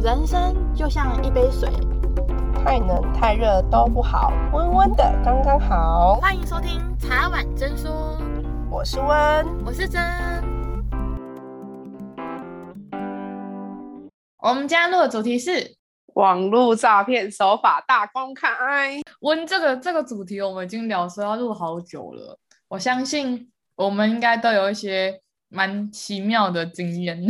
[0.00, 1.68] 人生就像一杯水，
[2.54, 6.14] 太冷太热都不好，温温的刚刚好。
[6.20, 8.16] 欢迎收听茶碗真说，
[8.70, 10.00] 我是温，我是真。
[14.38, 15.76] 我们今天录的主题是
[16.14, 19.02] 网络诈骗手法大公开。
[19.22, 22.38] 温这个这个主题我们已经聊说要录好久了，
[22.68, 27.20] 我相信我们应该都有一些蛮奇妙的经验。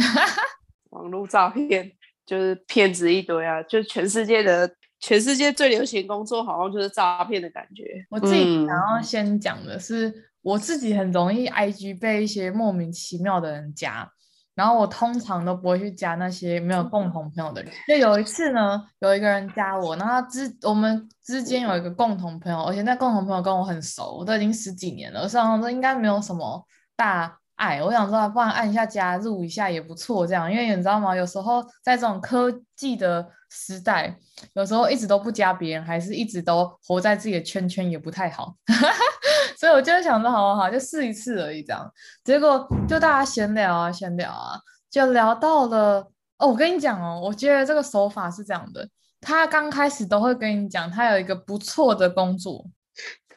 [0.91, 1.93] 网络诈骗。
[2.29, 3.63] 就是骗子一堆啊！
[3.63, 8.05] 就全世界的全世界最流行工作，好像就是诈骗的感觉。
[8.11, 14.07] 我自己想要先讲的是，嗯、我自己很容易 IG 被一些莫名其妙的人加，
[14.55, 17.73] 然后我通常都不会去加那些没有共同朋友的人。
[17.89, 26.63] 就有一次呢，有一个人加我，然后之我们之间有一个共同朋友，而且那共同朋友跟我很熟，我都已经十几年了，我想说应该没有什么
[26.95, 27.39] 大。
[27.59, 31.15] 哎，我想说，不然按一下加入一下也不错，这样，因为你知道吗？
[31.15, 34.17] 有时候在这种科技的时代，
[34.55, 38.55] 有时候一直都不加别人，还是一直都活在自己的圈圈也不太好。
[39.59, 41.93] 所以我就想说，好好好，就试一次而已，这样。
[42.23, 44.57] 结果就大家闲聊啊，闲聊啊，
[44.89, 46.09] 就聊到了。
[46.39, 48.89] 哦，我跟你讲哦，我觉得这个手法是这样的，
[49.21, 52.65] 他刚开始都会跟你讲，他有一个不错的工作。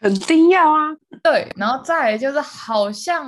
[0.02, 0.90] 肯定要啊，
[1.22, 3.28] 对，然后再来就是好像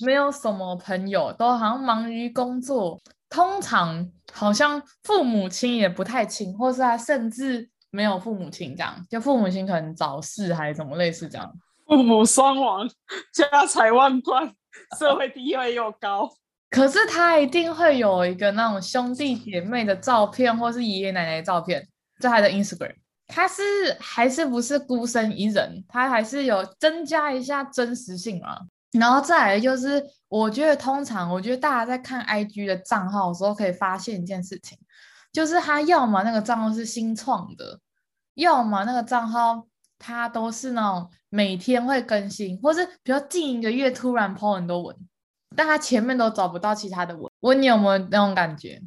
[0.00, 11.52] 没有什么朋友，都好像忙于工作，通常好像父母亲也不太亲，或是他甚至没有父母亲这样，就父母亲可能早逝还是什么类似这样，
[11.86, 12.88] 父母双亡，
[13.34, 14.50] 家财万贯，
[14.98, 16.26] 社会地位又高，
[16.70, 21.86] 可是他一定会有一个那种兄弟姐妹的照片，或是爷爷奶奶的照片，
[22.18, 22.94] 在他的 Instagram。
[23.34, 23.62] 他是
[23.98, 25.84] 还是不是孤身一人？
[25.88, 28.60] 他还是有增加一下真实性嘛？
[28.92, 34.78] 然后再来就是，我觉得通常，我觉得大家在看 IG 的账号的时候，可以发现一件事情，
[35.32, 37.80] 就是他要么那个账号是新创的，
[38.34, 39.66] 要么那个账号
[39.98, 44.96] 他都是那种每天会更新，或是比如近一个月突然 po 很多文，
[45.56, 47.28] 但他前面都找不到其他的文。
[47.40, 48.80] 问你有没有那种感觉？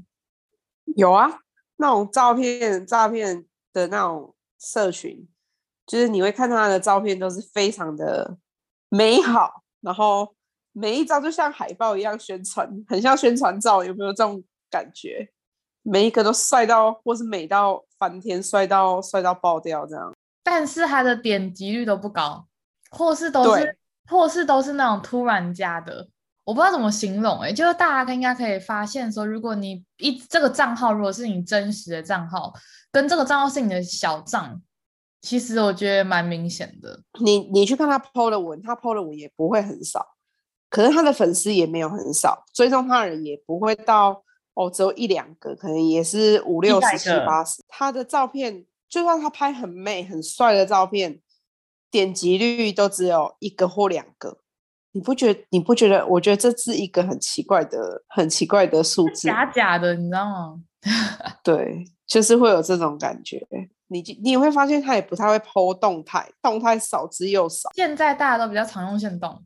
[0.96, 1.30] 有啊，
[1.76, 3.46] 那种照片诈骗。
[3.74, 5.28] 的那种社群，
[5.86, 8.38] 就是你会看到他的照片都是非常的
[8.90, 10.36] 美好，然后
[10.72, 15.30] 每一张就像海报一样宣传，很像宣传照，有没有这种感觉？
[15.84, 20.14] 每一个都帅到，或是美到翻天，帅到帅到爆掉这样。
[20.44, 22.46] 但是他的点击率都不高，
[22.92, 23.78] 或是都是，
[24.10, 26.10] 或是都是那种突然加的，
[26.48, 32.54] 我不知道怎么形容哎、欸，就是大家应该可以发现说，如果你一这个账号如果是你真实的账号。
[32.90, 34.60] 跟这个账号是你的小账，
[35.22, 37.04] 其实我觉得蛮明显的。
[37.20, 40.16] 你你去看他 PO 的文，他 PO 的文也不会很少，
[40.70, 47.62] 可是他的粉丝也没有很少，追踪他的人也不会到哦，只有一两个，可能也是五六十、七八十。
[47.68, 51.20] 他的照片，就算他拍很美、很帅的照片，
[51.92, 54.40] 点击率都只有一个或两个。
[54.98, 55.40] 你不觉得？
[55.52, 56.06] 你不觉得？
[56.08, 57.78] 我觉得这是一个很奇怪的、
[58.10, 60.56] 很奇怪的数字，假假的，你知道吗？
[61.44, 61.86] 对。
[62.08, 63.46] 就是会有这种感觉，
[63.90, 67.70] 你你也会发现他也不太会 po 动态，动态少之又少。
[67.76, 69.44] 现在大家都比较常用限动，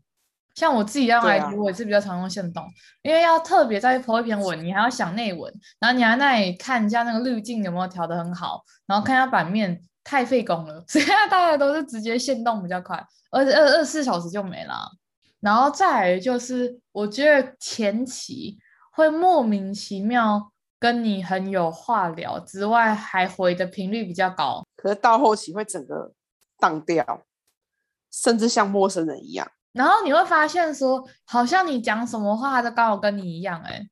[0.53, 2.69] 像我自己用 IG，我也是比较常用限动，啊、
[3.01, 10.83] 因为要特别再 po 一篇文，你还要想内文，然后你还在那里看一下那个滤镜有没有调得很好，然后看一下版面，太费工了。
[10.87, 14.87] 所以大家都是直接限动比较快，而且二二十四小时就没了。
[15.41, 18.57] 然后再来就是，我觉得前期
[18.93, 20.49] 会莫名其妙。
[20.81, 26.11] 跟你很有话聊之外，还回的频率比较高，可是到后期会整个
[26.57, 27.23] 荡掉，
[28.11, 29.47] 甚至像陌生人一样。
[29.73, 33.87] 然后你会发现说，好像你讲什么话，他都刚好跟你一样，哎，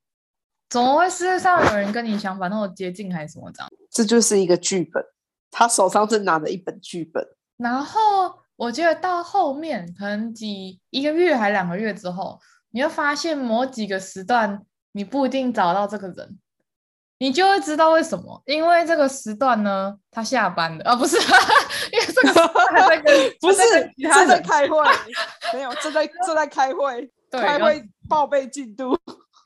[0.68, 3.70] 怎么会世界上有人跟你想法那么接近，还是什么这样？
[3.92, 5.06] 这就是一个剧本，
[5.52, 7.24] 他手上正拿着一本剧本。
[7.58, 12.38] 然后我觉得到后面可能几一个月还两个月之后，
[12.72, 14.62] 你会发现某几个时段
[14.92, 16.38] 你不一定找到这个人。
[17.22, 21.18] 你就会知道为什么，因为这个时段呢，他下班了啊，不是，
[21.92, 23.58] 因为这个时段他在跟， 不是
[24.14, 24.84] 正在开会，
[25.54, 28.98] 没有正在正在开会，对，开会报备进度。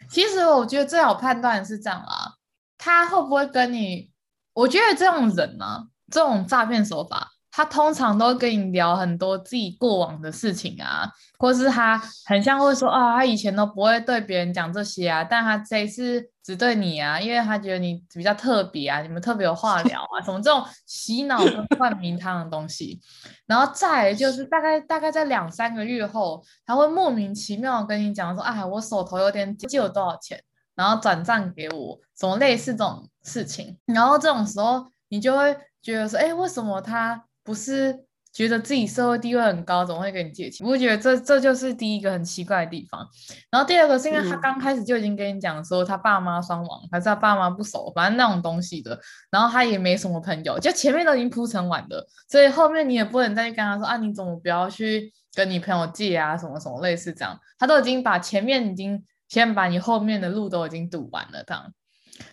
[0.09, 2.33] 其实我觉得最好判断是这样啊，
[2.77, 4.11] 他会不会跟你？
[4.53, 7.32] 我觉得这种人呢、啊，这种诈骗手法。
[7.55, 11.07] 他通常都跟你聊很多自己过往的事情啊，
[11.37, 22.99] 或是他很像会说啊，他以前都不会对别人讲这些啊，但他这一次只对你啊，因为他觉得你比较特别啊，你们特别有话聊啊，什么这种洗脑跟灌迷汤的东西，
[23.45, 30.41] 然后再就是大概大概在两三个月后，他会莫名其妙跟你讲说，哎，我手头有点借我多少钱，
[30.73, 33.77] 然后转账给我，什么类似这种事情。
[33.85, 38.05] 然后这种时候，你就会觉得说，哎，为什么他不是？
[38.33, 40.65] 觉得自己社会地位很高，怎么会跟你借钱？
[40.65, 43.07] 我会觉得这这就是第一个很奇怪的地方。
[43.51, 48.99] 然后第二个是因为他刚开始就已经跟你讲说他爸妈双亡，还是他爸妈不熟，反正那种东西的。
[49.29, 57.39] 然后他也没什么朋友，就前面都已经铺陈完了，所以后面你也不能再去跟他说啊，你怎么不要去跟你朋友借啊，什么什么类似这样。
[57.59, 61.71] 他都已经把前面已经先把你后面的路都已经堵完了这样。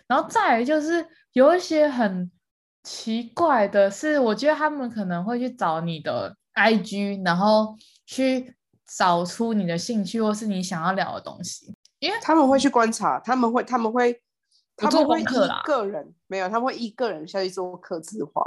[0.07, 2.31] 然后再来就是有一些很。
[2.83, 7.75] 奇怪的是，我觉得他们可能会去找你的 IG，然后
[8.05, 8.55] 去
[8.97, 14.19] 找出你的兴趣或是你想要聊的东西，因为他们会去观察，他们会他们会
[14.75, 15.23] 他们会一
[15.63, 18.41] 个人没有，他们会一个人下去做客制化，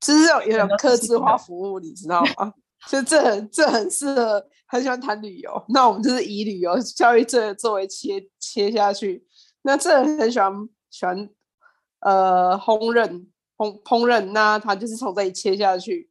[0.00, 2.52] 就是有有点客制化服务，你知道吗？
[2.88, 9.24] 就这很这很适合很喜欢谈旅游，那我们就是以旅游教育这作为切切下去，
[9.62, 10.52] 那这人很喜欢
[10.90, 11.30] 喜欢
[12.00, 13.26] 呃烹饪。
[13.56, 16.08] 烹烹饪呐、他就是从这里切下去，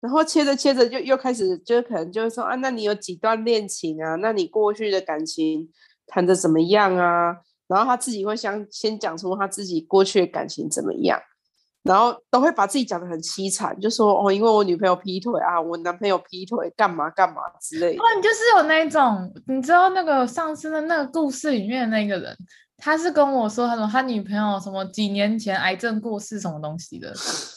[0.00, 4.14] 然后切着切着就又开始，就可能就会说啊，那你有几段恋情啊？
[4.16, 5.68] 那你过去的感情
[6.06, 7.36] 谈的怎么样啊？
[7.66, 11.18] 然后他自己会想先讲出他自己过去的感情怎么样，
[11.82, 18.02] 然后都会把自己讲的很凄惨，就说哦，因为我女朋友劈腿啊，我男朋友劈腿，干嘛干嘛之类的。
[18.02, 22.36] 哇，你就是有那种，你知道那个上次的那个故事里面的那个人。
[22.84, 27.10] 他是跟我说，他说他女朋友什么几年前癌症过世，什么东西的，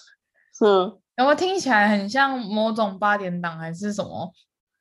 [0.63, 4.31] 嗯，然后听起来很像某种八点档还是什么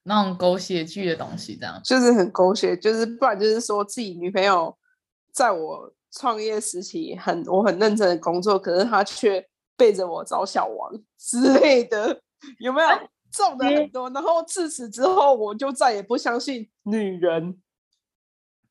[0.05, 4.73] 那种狗血剧的东西，这样就是很狗血，就是不然就是说自己女朋友
[5.33, 9.45] 在我创业时期很我很认真的工作，可是他却
[9.77, 12.21] 背着我找小王 之类的，
[12.61, 12.89] 有没有？
[13.33, 17.61] 中的很多，然后自此之后我就再也不相信女人。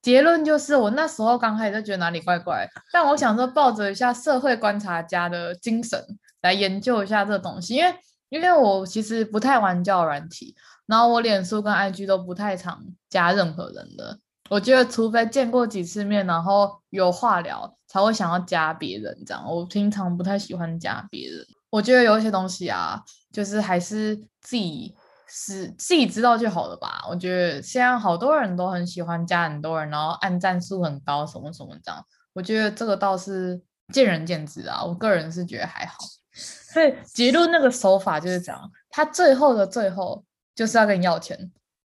[0.05, 2.63] 结论就是，我那时候刚开始就觉得哪里怪怪，
[2.93, 5.99] 但我想说，抱着一下社会观察家的精神
[6.43, 7.91] 来研究一下这东西，因为
[8.29, 10.55] 因为我其实不太玩教软体，
[10.85, 14.19] 然后我脸书跟 IG 都不太常加任何人的。
[14.51, 19.43] 我觉得除非见过几次面，然后有话聊，才会想要加别人这样。
[19.51, 24.95] 我平常不太喜欢加别人，我觉得有一些东西啊，就是还是自己。
[25.37, 27.05] 是自己知道就好了吧？
[27.09, 32.01] 我觉得现在好多人都很喜欢加很多人，然后按赞数很高，什么什么这样。
[32.31, 33.61] 我觉得这个倒是
[33.91, 35.97] 见仁见智啊，我个人是觉得还好。
[36.73, 40.23] 所以结论那个手法就是这样，他最后的最后
[40.55, 41.51] 就是要跟你要钱。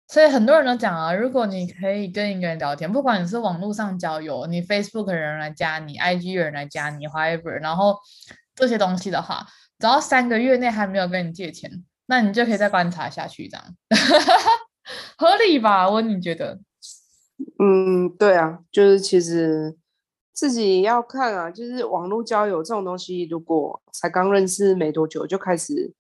[0.08, 7.98] 所以很多人都讲啊，如果你可以跟一个人聊天，不管你是网络上交友，你 Facebook 的人来加你，IG 的人来加你，However，然后
[8.56, 9.46] 这些东西的话，
[9.78, 11.84] 只要三个月内还没有跟你借钱。
[12.08, 13.76] 那你就可以再观察下去，这样
[15.18, 15.90] 合理吧？
[15.90, 16.60] 我你觉得？
[17.60, 19.76] 嗯，对啊，就是其实
[20.34, 25.94] 自己要看啊，就是网络交友这种东西，如果才刚认识没多久就开始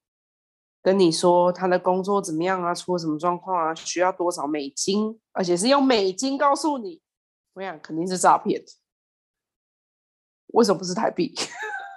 [0.81, 7.01] 跟你说他的工作怎么样啊，出了什么状况啊，需要多少美金，而且是用美金告诉你，
[7.53, 8.63] 我想肯定是诈骗。
[10.53, 11.33] 为什么不是台币？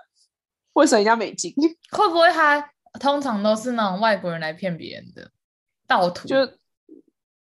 [0.73, 1.53] 为什么要美金？
[1.93, 2.71] 会不会他？
[2.99, 5.31] 通常都是那种外国人来骗别人的
[5.87, 6.47] 盗图，就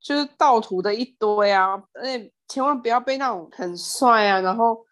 [0.01, 1.83] 就是盗图的一堆啊！
[1.95, 4.85] 而且千万不要被那种很帅啊，然后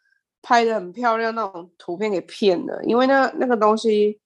[0.42, 4.20] 拍的很漂亮那种图片给骗了，因为那那个东西，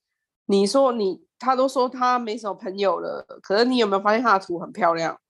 [0.46, 5.20] 你说你他都说他没什么朋友了，可是你有没有发现他的图很漂亮？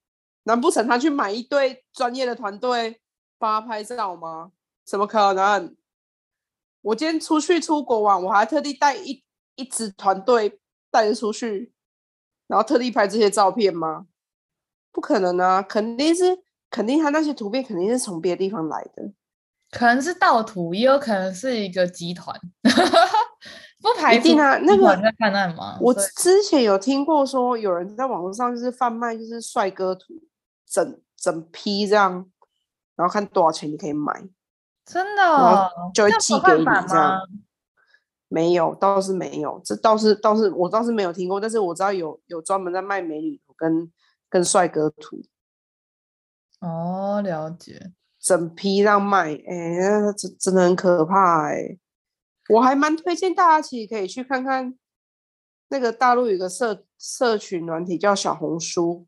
[0.45, 3.01] 难不成他去买一堆专业的团队
[3.39, 4.53] 帮他拍照吗？
[4.85, 5.77] 怎么可能？
[6.83, 9.23] 我今天出去出国玩，我还特地带一
[9.57, 10.61] 一支团队。
[10.91, 11.73] 带着出去，
[12.47, 14.07] 然后特地拍这些照片吗？
[14.91, 15.63] 不可能啊！
[15.63, 16.39] 肯定是，
[16.71, 19.13] 肯定他那些图片肯定是从别的地方来的，
[19.71, 22.35] 可能是盗图，也有可能是一个集团。
[23.81, 24.59] 不排定啊！
[24.59, 25.79] 那个在犯案吗？
[25.81, 30.15] 我之前有听过说，有人在网络上就是贩卖，就是帅哥图，
[30.67, 32.29] 整整批这样，
[32.97, 34.13] 然后看多少钱你可以买，
[34.85, 37.21] 真的，哦，就会寄给你这样。
[38.29, 43.91] 没有，倒是没有，这倒是倒是我倒是没有听过，但是我知道有有专门在卖美女图跟
[44.29, 45.23] 跟帅哥图。
[46.61, 47.93] 哦，了解。
[48.21, 51.79] 整批让卖，哎，这真的很可怕哎。
[52.51, 54.77] 我还蛮推荐大家其实可以去看看
[55.69, 59.07] 那个大陆有个社社群软体叫小红书，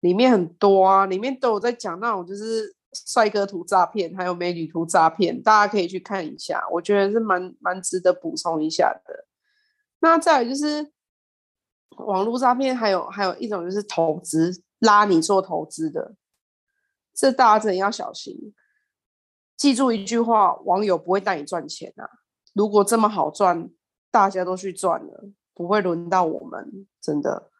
[0.00, 2.75] 里面很多啊，里面都有在讲那种就是。
[2.92, 9.26] 帅哥图诈骗，还有美女图诈骗，大家可以去看一下，我觉得是蛮蛮值得补充一下的。
[10.00, 10.92] 那再有就是
[11.98, 16.14] 网络诈骗，还有还有一种就是投资，拉你做投资的，
[17.14, 18.54] 这大家真的要小心。
[19.56, 22.08] 记住一句话：网友不会带你赚钱啊！
[22.52, 23.70] 如果这么好赚，
[24.10, 26.86] 大家都去赚了，不会轮到我们。
[27.00, 27.50] 真的，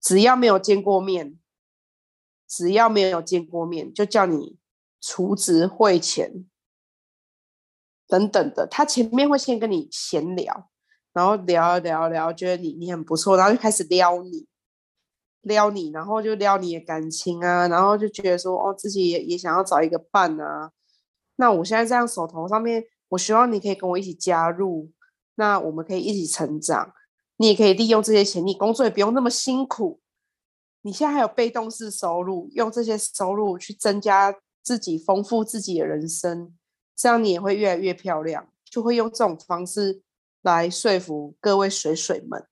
[0.00, 1.38] 只要没有见过面，
[2.54, 4.58] 只要没有见过面，就叫你
[5.00, 6.46] 储值汇钱
[8.06, 8.66] 等等的。
[8.68, 10.70] 他前面会先跟你闲聊，
[11.12, 14.46] 然后聊聊聊，觉得你你很不错，然后就开始撩你。
[15.42, 20.70] 撩你，然后就撩你的感情啊，然后就觉得说，哦，自己也也想要找一个伴啊。
[21.36, 24.90] 那我现在这样手头上面，我希望你可以跟我一起加入，
[25.34, 26.94] 那我们可以一起成长。
[27.36, 30.00] 你也可以利用这些钱，你工作也不用那么辛苦。
[30.84, 36.54] 你现在还有被动式收入，用这些收入去增加自己，丰富自己的人生，
[36.94, 38.46] 这样你也会越来越漂亮。
[38.70, 40.02] 就会用这种方式
[40.42, 42.44] 来说服各位水水们。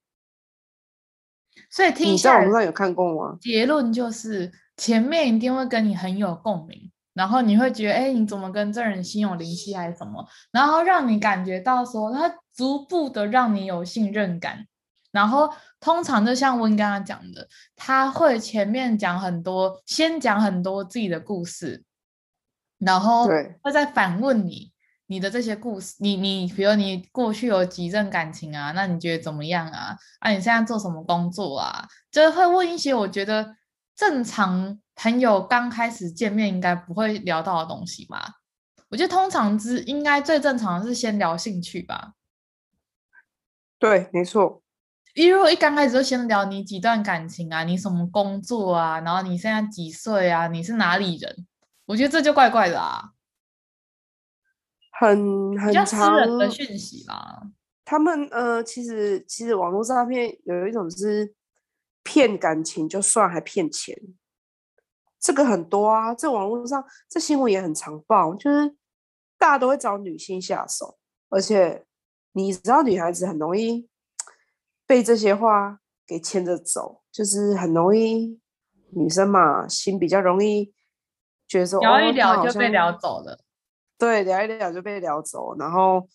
[1.68, 3.36] 所以听你在网上有看过吗？
[3.40, 10.24] 结论就是前面一定会跟你很有共鸣，然后你会觉得，哎，你怎么跟这人心有灵犀还是什么？
[10.52, 14.66] 然后让你感觉到说，他逐步的让你有信任感。
[15.12, 21.84] 然后通常就像温刚刚讲的，他会前面讲很多，先讲很多自己的故事，
[22.78, 23.26] 然后
[23.62, 24.72] 会再反问你。
[25.08, 28.72] 你的这些故事，你你比如你过去有几任感情啊？
[28.72, 29.94] 那你觉得怎么样啊？
[30.20, 31.86] 啊，你现在做什么工作啊？
[32.10, 33.54] 就是会问一些我觉得
[33.94, 38.36] 正常朋友刚开始见面应该不会聊到的东西吧。
[38.88, 42.14] 我觉得通常之应该最正常的是先聊兴趣吧。
[43.78, 44.61] 对，没错。
[45.14, 51.46] 因为如果一刚开始就先聊你几段感情啊，你什么工作啊，然后你现在几岁啊，你是哪里人？
[51.86, 53.10] 我觉得这就怪怪的啊。
[54.98, 57.42] 很很长私人的讯息啦。
[57.84, 61.34] 他们呃，其实其实网络诈骗有一种是
[62.02, 63.94] 骗感情就算，还骗钱，
[65.20, 66.14] 这个很多啊。
[66.14, 68.74] 这网络上这新闻也很常报，就是
[69.36, 70.96] 大家都会找女性下手，
[71.28, 71.84] 而且
[72.32, 73.88] 你知道女孩子很容易
[74.92, 78.38] 被这些话给牵着走，就是很容易
[78.90, 80.70] 女生嘛，心比较容易
[81.48, 83.38] 觉得说聊一聊就被聊走了。
[83.98, 86.06] 对，聊一聊就被聊走，然后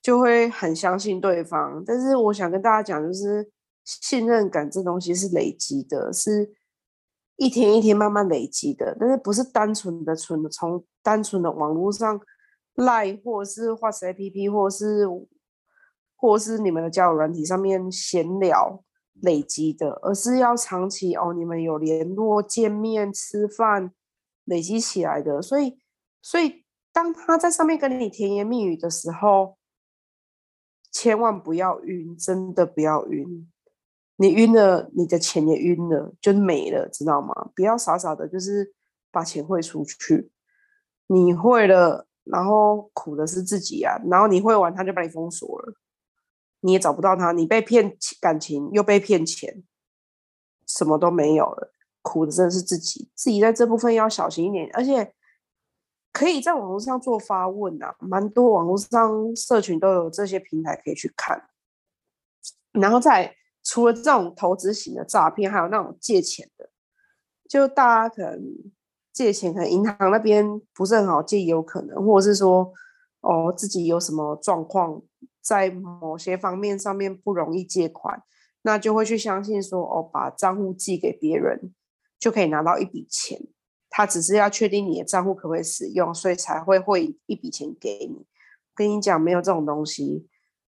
[0.00, 1.84] 就会很相信对方。
[1.84, 3.50] 但是我想跟大家讲，就是
[3.84, 6.54] 信任感这东西是累积的，是
[7.36, 8.96] 一天一天慢慢累积的。
[8.98, 12.18] 但是不是单纯的纯从单纯的网络上
[12.76, 15.06] 赖，或者是 WhatsApp APP，或者是
[16.22, 18.82] 或是你们的交友软体上面闲聊
[19.20, 23.92] 累积的，而是要长期哦，你们有联络、见面、吃饭
[24.44, 25.42] 累积起来的。
[25.42, 25.76] 所以，
[26.22, 26.62] 所以。
[26.94, 29.56] 当他在上面跟你甜言蜜语的时候，
[30.92, 33.50] 千万不要晕，真的不要晕。
[34.16, 37.50] 你晕了，你的钱也晕了，就没了，知道吗？
[37.56, 38.74] 不要傻傻的，就是
[39.10, 40.30] 把钱汇出去。
[41.06, 43.96] 你汇了，然后苦的是自己啊。
[44.10, 45.74] 然后你汇完，他就把你封锁了，
[46.62, 47.30] 你也找不到他。
[47.30, 49.62] 你被骗感情，又被骗钱，
[50.66, 53.10] 什么都没有了，苦的真的是自己。
[53.14, 55.14] 自己在这部分要小心一点，而且。
[56.14, 61.48] 可以在网络上做发问啊，蛮多网络上社群都有这些平台可以去看。
[62.72, 66.68] 然后再除了这种投资型的诈骗，还有那种借钱的，
[67.48, 68.42] 就大家可能
[69.10, 72.70] 借钱，可能银行那边不是很好借，也有可能，或者是说
[73.22, 75.00] 哦自己有什么状况，
[75.42, 78.22] 在某些方面上面不容易借款，
[78.62, 81.74] 那就会去相信说哦把账户寄给别人，
[82.18, 83.38] 就可以拿到一笔钱。
[83.94, 88.24] 他只是要确定你的账户可不可以使用，所以才会汇一笔钱给你。
[88.74, 90.26] 跟你讲，没有这种东西，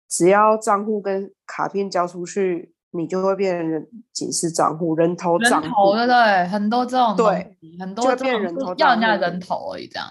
[0.09, 6.47] 只要账户跟卡片交出去，你就会变成人警示账户、人头账户，人头对不对？
[6.47, 9.87] 很多这种对，很多这种人头要人家人头而已。
[9.87, 10.09] 这样，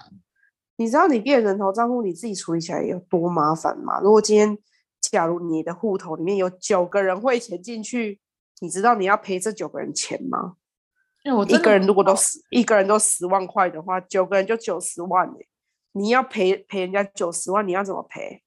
[0.77, 3.99] 你知道你变人头账户，你自己处理起来有多麻烦吗？
[4.01, 4.57] 如果今天
[4.99, 8.19] 假如你的户头里面有九个人汇钱进去，
[8.59, 10.57] 你知道你要赔这九个人钱吗？
[11.35, 15.33] 我一个人如果都十一个人都十万块的话，九个人就九十万，
[15.93, 18.43] 你要赔赔人家九十万，你要怎么赔？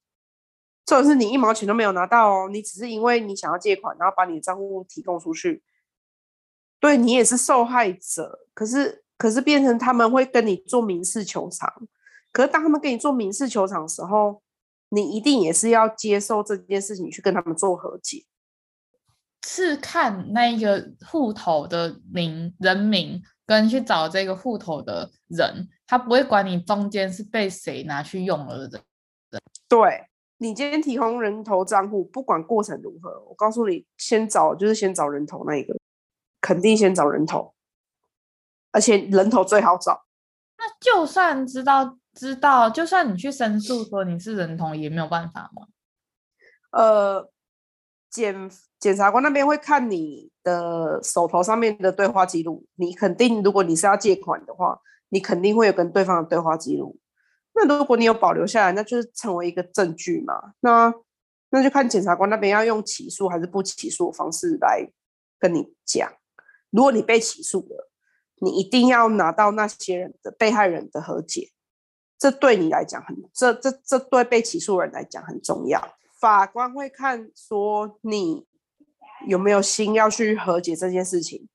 [0.84, 5.62] 这是你一毛钱都没有拿到哦，你只是因为你想要借款，然后把你的账户提供出去，
[6.78, 8.46] 对，你也是受害者。
[8.54, 11.70] 可是可是变成他们会跟你做民事求偿，
[12.38, 14.40] 可是当他们跟你做民事求偿的时候，
[14.90, 18.24] 你一定也是要接受这件事情去跟他们做和解。
[19.44, 28.84] 是看那一个户头的名人名，跟去找这个户头的人，他不会管你中间是被谁拿去用了的。
[29.68, 35.76] 对，你今天提供人头账户，不管过程如何，我告诉你，先找就是先找人头那一个，
[36.40, 37.52] 肯定先找人头，
[38.70, 40.04] 而且人头最好找。
[40.60, 45.68] 那就算知道知道，就算你去申诉说你是人同，也没有办法吗？
[46.72, 47.30] 呃，
[48.10, 56.98] 检检察官那边会看你的手头上面的对话记录，你肯定，如果你是要借款的话，你肯定会有跟对方的对话记录。
[57.54, 60.54] 那如果你有保留下来，那就是成为一个证据嘛。
[60.60, 60.92] 那
[61.50, 64.84] 那就看检察官那边要用起诉还是不起诉的方式来
[65.38, 66.12] 跟你讲。
[66.70, 67.90] 如果你被起诉了，
[68.40, 71.50] 你一定要拿到那些人的被害人的和解。
[72.18, 75.80] 这对你来讲很，这这这对被起诉人来讲很重要。
[76.20, 78.44] 法官会看说你
[79.28, 81.48] 有没有心要去和解这件事情。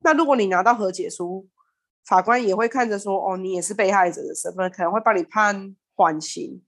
[0.00, 1.48] 那如果你拿到和解书，
[2.04, 6.60] 法官也会看着说，哦，你也是被害者的身份，可能会帮你判缓刑，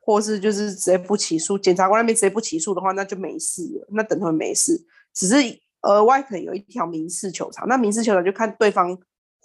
[0.00, 1.58] 或是就是直接不起诉。
[1.58, 4.86] 检察官那边直接不起诉的话，那就没事了，那等同没事。
[5.12, 5.36] 只是
[5.82, 8.96] 额外可能有一条民事求偿，那民事求偿就看对方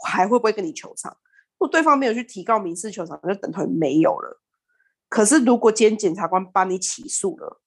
[0.05, 1.15] 还会不会跟你求偿。
[1.61, 4.41] 如果对方没有去提告民事求偿，就等同于没有了。
[5.07, 7.61] 可是如果今天检察官帮你起诉了，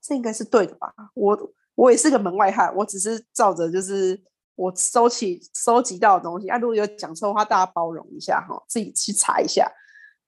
[0.00, 0.90] 这应该是对的吧？
[1.12, 4.18] 我我也是个门外汉，我只是照着就是
[4.54, 6.56] 我收起收集到的东西啊。
[6.56, 9.70] 如果有讲错的话，大家包容一下哈，自己去查一下。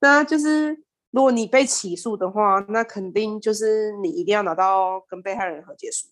[0.01, 6.07] 那就是如果你被起诉的话，那肯定就是你一定要拿到跟被害人和解书。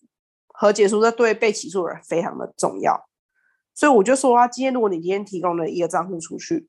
[0.47, 3.07] 和解书这对被起诉人非常的重要。
[3.75, 6.67] 所以我就说啊，今天如果你今天提供了一个账户出去。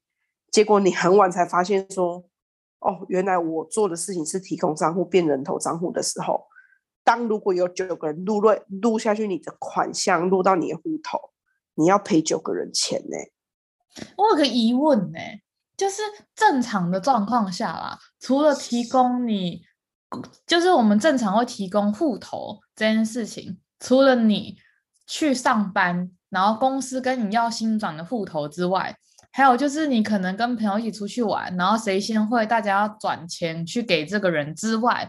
[0.58, 2.16] 结果你很晚才发现说，
[2.80, 6.48] 哦，原来我做的事情是提供账户变人头账户的时候，
[7.04, 8.50] 当如果有九个人录录
[8.82, 11.16] 录下去你的款项录到你的户头，
[11.76, 13.16] 你要赔九个人钱呢？
[14.16, 15.20] 我有个疑问呢，
[15.76, 16.02] 就是
[16.34, 19.62] 正常的状况下啦，除了提供你，
[20.44, 24.56] 就是我们正常会提供户头这件事情，除了你
[25.06, 28.98] 去上班，然后公司跟你要新转的户头之外。
[29.30, 35.08] 还有就是，你可能跟朋友一起出去玩，然后谁先会，大家要转钱去给这个人之外，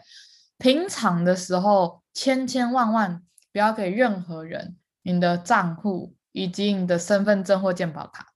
[0.60, 8.28] 平常的时候千千万万不要给任何人你的账户以及你的身份证或健保卡。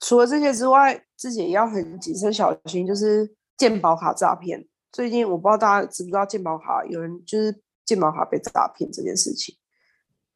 [0.00, 4.66] 除了这些之外，自己也要很谨慎小心，就是健保卡诈骗。
[4.90, 9.54] 最近我不知道大家知不知道健保卡有人就是健保卡被诈骗这件事情，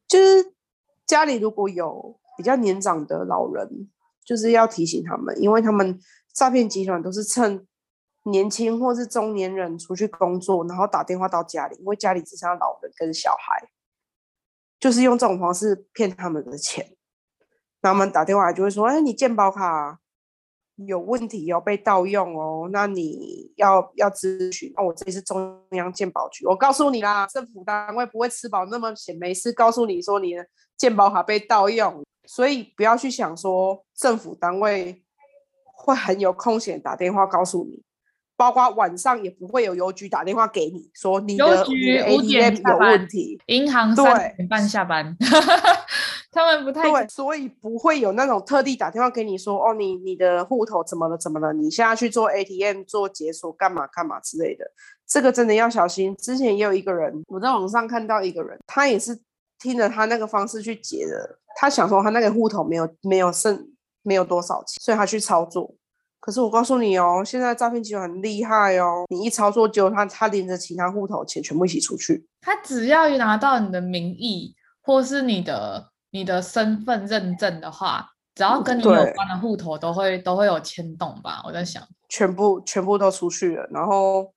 [0.07, 0.53] 就是
[1.05, 3.89] 家里如果有比较年长的老人。
[4.31, 5.99] 就是要提醒他们，因为他们
[6.33, 7.67] 诈骗集团都是趁
[8.23, 13.67] 年轻或是中年人出去工作，然后打电话到家里，因为家里只剩下老人跟小孩，
[14.79, 16.95] 就是用这种方式骗他们的钱。
[17.81, 19.99] 那我们打电话来就会说：“哎，你健保卡
[20.77, 24.71] 有问题要被盗用哦，那你要要咨询。
[24.77, 32.01] 那我这里是中央健保局，我告诉你啦，政府单位不会吃饱那么闲，没事告诉你说你的健保卡被盗用。”
[32.33, 35.03] 所以不要去想说政府单位
[35.75, 37.83] 会很有空闲打电话告诉你，
[38.37, 45.13] 包括晚上也不会有邮局打电话给你说你的邮局 ATM 有问题，银行三点半下班，
[46.31, 54.63] 他们不太对，所以不会有那种特地打电话给你说哦，你你的户头怎么了怎么了，你现在去做 ATM 做解锁干嘛干嘛之类的，
[55.05, 56.15] 这个真的要小心。
[56.15, 59.19] 之前也有一个人，我在网上看到一个人，他也是
[59.61, 61.37] 听了他那个方式去结的。
[61.55, 63.67] 他想说他那个户头没有没有剩
[64.03, 65.75] 没有多少钱，所以他去操作。
[66.19, 72.25] 可是我告诉你哦，现在诈骗集团很厉害哦，你一操作就他他连着其他户头钱全部一起出去。
[72.39, 81.43] 他只要一拿到你的名义或是你的你的身份认证的话，只要跟你有关的户头都会都会有牵动吧？
[81.45, 84.33] 我在想，全部全部都出去了，然后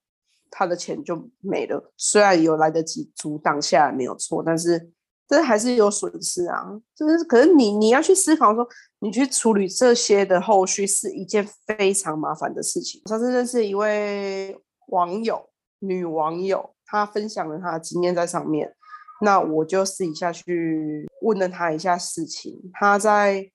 [0.50, 1.92] 他的钱就没了。
[1.96, 4.90] 虽然有来得及阻挡下来没有错，但是。
[5.26, 8.66] 这还是有损失啊，就是可是你你要去思考说，
[8.98, 13.00] 你去处理这些的后续是一件非常麻烦的事情。
[13.08, 14.54] 上次认识一位
[14.88, 18.74] 网友，女网友，她分享了她的经验在上面，
[19.22, 22.60] 那我就私底下去问了她一下事情。
[22.74, 23.50] 她在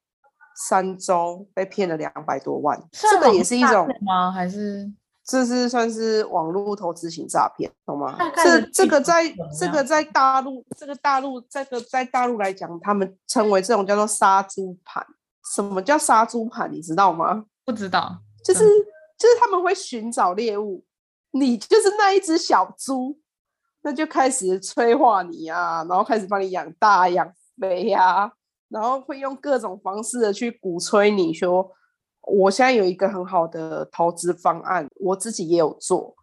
[0.67, 4.32] 三周被骗了两百多万，这个也是一种吗？
[4.32, 4.91] 还是？
[5.29, 8.17] 这是算是网络投资型诈骗，懂吗？
[8.43, 15.05] 这这个在这个在大陆，这个大陆这个在大陆来讲，他们称为这种叫做杀猪盘。
[15.53, 16.71] 什么叫杀猪盘？
[16.73, 17.45] 你知道吗？
[17.63, 18.61] 不知道，就是
[19.19, 20.83] 就是他们会寻找猎物，
[21.29, 23.19] 你就是那一只小猪，
[23.83, 28.31] 那就开始催化你啊，然后开始帮你养大养肥呀、啊，
[28.69, 31.71] 然后会用各种方式的去鼓吹你说。
[32.29, 36.15] 我现在有一个很好的投资方案，我自己也有做，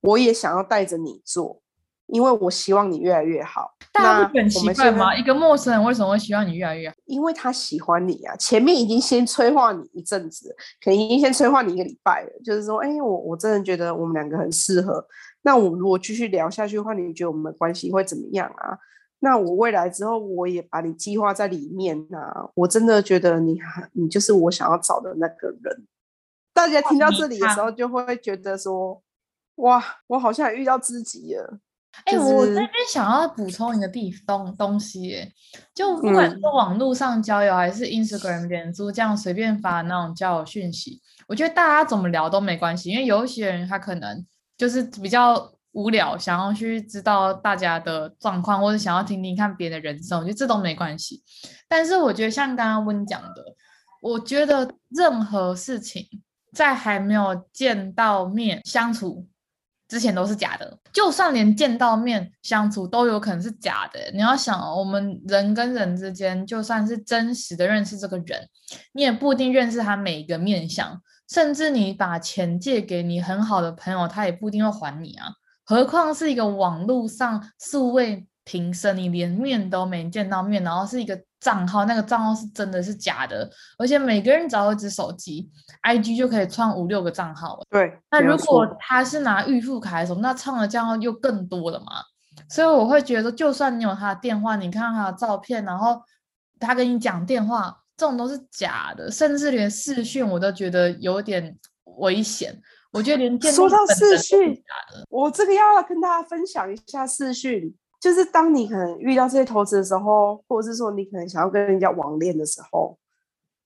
[0.00, 1.60] 我也想要带着你做，
[2.06, 3.70] 因为我希望你越来越好。
[3.92, 5.14] 大家不很奇怪吗？
[5.14, 6.96] 一个陌生人为什么会希望你越来越好？
[7.04, 15.06] 因为他喜欢你啊，前面已经先催化你一阵子，可能已经先催化你一个礼拜了，就是说，哎，我我真的觉得我们两个很适合。
[15.42, 18.76] 那我如果继续聊下去的话，你觉得我们的关系会怎么样啊？
[19.24, 22.46] 那我未来之后，我也把你计划在里面啊。
[22.54, 23.58] 我真的觉得你，
[23.94, 25.86] 你就是我想要找的那个人。
[26.52, 29.02] 大家听到这里的时候，就会觉得说，
[29.56, 31.58] 哇，我好像也遇到知己了。
[32.04, 35.32] 哎、就是欸，我这边想要补充一个地方东西，哎，
[35.74, 44.26] 就不管是网络上交友，还是 Instagram、脸书这样随便发那种交友讯息，我觉得大家怎么聊都没关系，因为有一些人他可能
[44.58, 51.22] 就是比较无聊，想要去知道大家的状况，或者想要听听看别的人生，我觉得这都没关系。
[51.68, 53.44] 但是我觉得像刚刚温讲的，
[54.00, 56.06] 我觉得任何事情
[56.52, 59.26] 在还没有见到面相处。
[59.86, 64.00] 之前都是假的，就算连见到面相处都有可能是假的。
[64.12, 68.48] 你要想，我们人跟人之间，就算是真实的认识这个人，
[68.92, 71.00] 你也不一定认识他每一个面相。
[71.28, 75.28] 甚至你把钱借给你很好的朋友，他也不一定会还你啊。
[75.64, 81.20] 何况是一个网络上素未平生，你连面都没见到面，然后是一个。
[81.40, 83.46] 账号那个账号是真的是假的，
[83.76, 85.50] 而且每个人只要一只手机
[85.82, 87.60] ，IG 就可以创五六个账号。
[87.68, 92.00] 对，那如果他是拿预付卡的时候，那创的账号又更多了嘛。
[92.48, 96.00] 所以我会觉得，就算你有他的电话，你看他的照片，然后
[96.58, 101.58] 他跟你讲电话，这种都是假的，甚至连视讯我都觉得有点
[101.98, 102.58] 危险。
[102.94, 104.62] 我觉得连电话说到视讯，
[105.10, 107.74] 我这个要跟大家分享一下视讯。
[108.00, 112.98] 就是当你可能遇到这些投资的时候，或者是说你可能想要跟人家网恋的时候，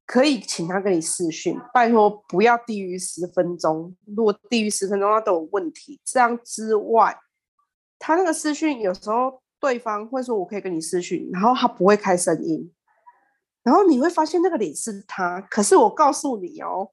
[0.07, 3.95] 可以请他跟你视讯，拜托不要低于十分钟。
[4.07, 6.01] 如果低于十分钟，他都有问题。
[6.05, 7.19] 这样之外，
[7.99, 12.73] 他那个视讯有时候对方会说我可以跟你视讯，然后他不会开声音，
[13.65, 16.93] 然后你会发现那个脸是他，可是我告诉你哦，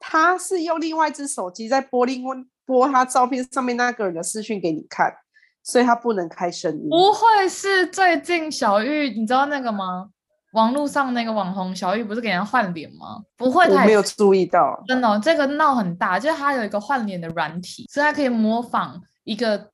[0.00, 2.34] 他是用另外一只手机在播另外
[2.66, 5.14] 播他照片上面那个人的视讯给你看。
[5.62, 6.88] 所以他不能开声音。
[6.88, 10.08] 不会是最近小玉，你知道那个吗？
[10.54, 13.22] 网络上那个网红小玉不是给人换脸吗？
[13.36, 14.82] 不会，我没有注意到。
[14.88, 19.70] 真的、哦，这个闹很大，就是他有一个换脸的软体，所以他可以模仿一个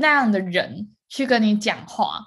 [0.00, 2.18] 那样的人去跟你讲话，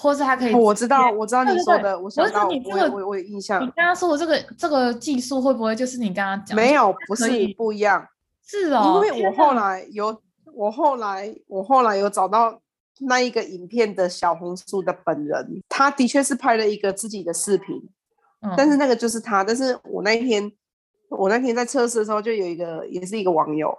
[0.00, 0.54] 或是他可以。
[0.54, 2.48] 我知道，我知道你说的，我知道。
[2.48, 3.62] 你这个，我我有印象。
[3.62, 6.56] 你刚刚说的这个这个技术会不会就是你刚刚讲？
[6.56, 8.06] 没有，不是不一样。
[8.44, 10.20] 是哦，因为我后来有。
[10.52, 12.60] 我后来，我后来有找到
[12.98, 17.80] 那一个影片的小红书的本人，他的确是拍了一个自己的视频，
[18.42, 19.44] 嗯，但是那个就是他。
[19.44, 20.50] 但是我那一天，
[21.08, 23.72] 我那天在测试的时候，就有一个，也是一个网友，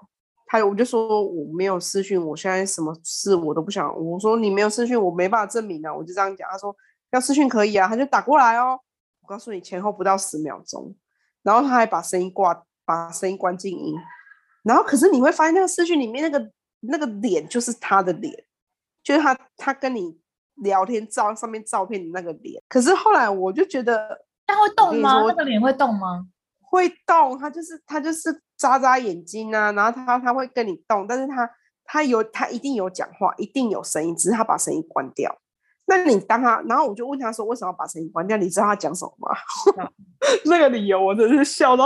[0.52, 3.88] 他我就说我没有私讯，我现在什么事我都不想。
[3.98, 6.50] 我说你没有私讯，我没办法证明啊，我就这样讲。
[6.52, 6.76] 他说
[7.12, 8.78] 要私讯可以啊，他就打过来哦。
[9.22, 10.94] 我告诉你，前后不到十秒钟，
[11.44, 13.96] 然后他还把声音挂，把声音关静音，
[14.64, 16.52] 然后可是你会发现那个视讯里面那个。
[16.84, 18.44] 那个脸就是他的脸，
[19.04, 20.18] 就是他他跟你
[20.64, 22.60] 聊天照上面照片的那个脸。
[22.68, 25.22] 可是后来我就觉得，他会动吗？
[25.28, 26.26] 那个脸会动吗？
[26.72, 31.48] 会动，他就是他就是眨眨眼睛啊，然后他他会跟你动，但是他
[31.84, 35.38] 他有他一定有讲话，一定有声音，只是他把声音关掉。
[35.86, 38.38] 那你当他，然后我就问他说，为什么要把声音关掉？
[38.38, 39.36] 你知道他讲什么吗？
[40.46, 41.86] 那个理由我真是笑到。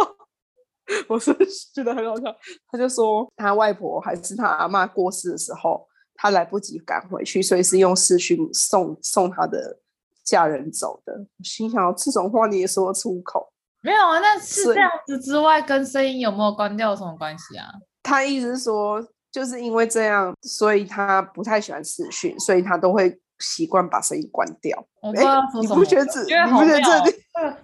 [1.07, 1.35] 我是
[1.73, 2.23] 觉得很好笑，
[2.69, 9.79] 他就说他外婆还是他阿妈过世的时候，他来不及赶回去，所以是用视讯送送他的
[10.23, 11.13] 家人走的。
[11.13, 13.51] 我心想，这种话你也说得出口？
[13.85, 17.67] 没有啊，那是这样子之外，跟声音有没有关掉有什么关系啊？
[18.01, 18.99] 他意思是说，
[19.31, 24.83] 就是因为这样，所以他不太喜欢视讯，所以他都会习惯把声音关掉。
[25.01, 26.21] 我不知道说什么，你不觉得这？
[26.21, 27.11] 你不觉得这？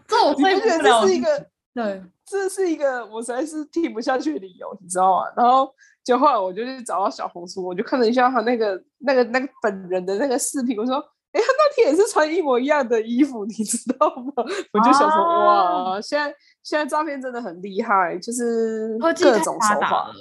[0.08, 2.02] 这我 会不觉得这是一个对。
[2.32, 5.26] 这是一个我实在是听不下去的理由，你知道吗？
[5.36, 5.70] 然后
[6.02, 14.34] 就后来我就去找到小红书，我就看了一下他那个那个那个本人的那个视频，我说，哎，他那天也是穿一模一样的衣服，你知道吗？
[14.74, 20.12] 我就想说，啊、哇，现在现在诈骗真的很厉害，就是各种手法。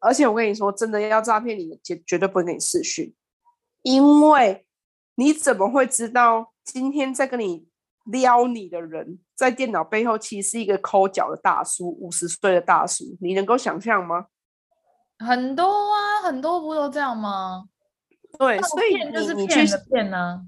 [0.00, 3.14] 而且我跟你说，真的要诈骗你，绝绝对不会给你视讯，
[3.82, 4.66] 因为
[5.16, 7.66] 你怎么会知道今天在跟你？
[8.10, 14.24] 撩你的人在电脑背后其实是一个抠脚的大叔，五十岁的大叔，你能够想象吗？
[15.18, 17.64] 很多啊，很多不都这样吗？
[18.38, 20.42] 对，所以你就是骗的骗呢。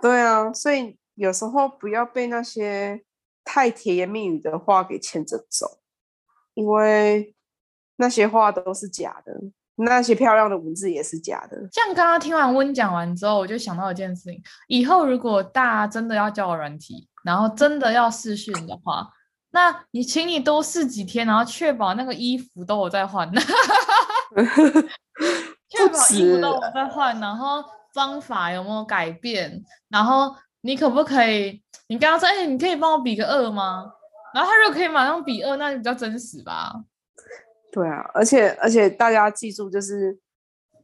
[0.00, 3.04] 对啊，所以有时候不要被那些
[3.44, 5.78] 太甜言蜜语的话给牵着走，
[6.54, 7.34] 因为
[7.96, 9.32] 那些话都是假的。
[9.82, 11.56] 那些漂亮的文字也是假的。
[11.72, 14.38] 像刚刚听完温讲完之后，我就想到一件事情：
[14.68, 19.08] 以后如果大家真的要交友软体，然后真的要试训的话，
[19.52, 23.26] 那你请你多试几天，然后确保那个衣服都有在换，
[25.70, 31.62] 确保衣服都有在换，然后方法有没有改变，然后你可不可以？
[31.88, 33.92] 你刚刚说，哎、欸，你可以帮我比个二吗？
[34.34, 36.72] 然后他如果可以马上比二，那就比较真实吧。
[37.72, 40.18] 对啊，而且而且大家记住，就是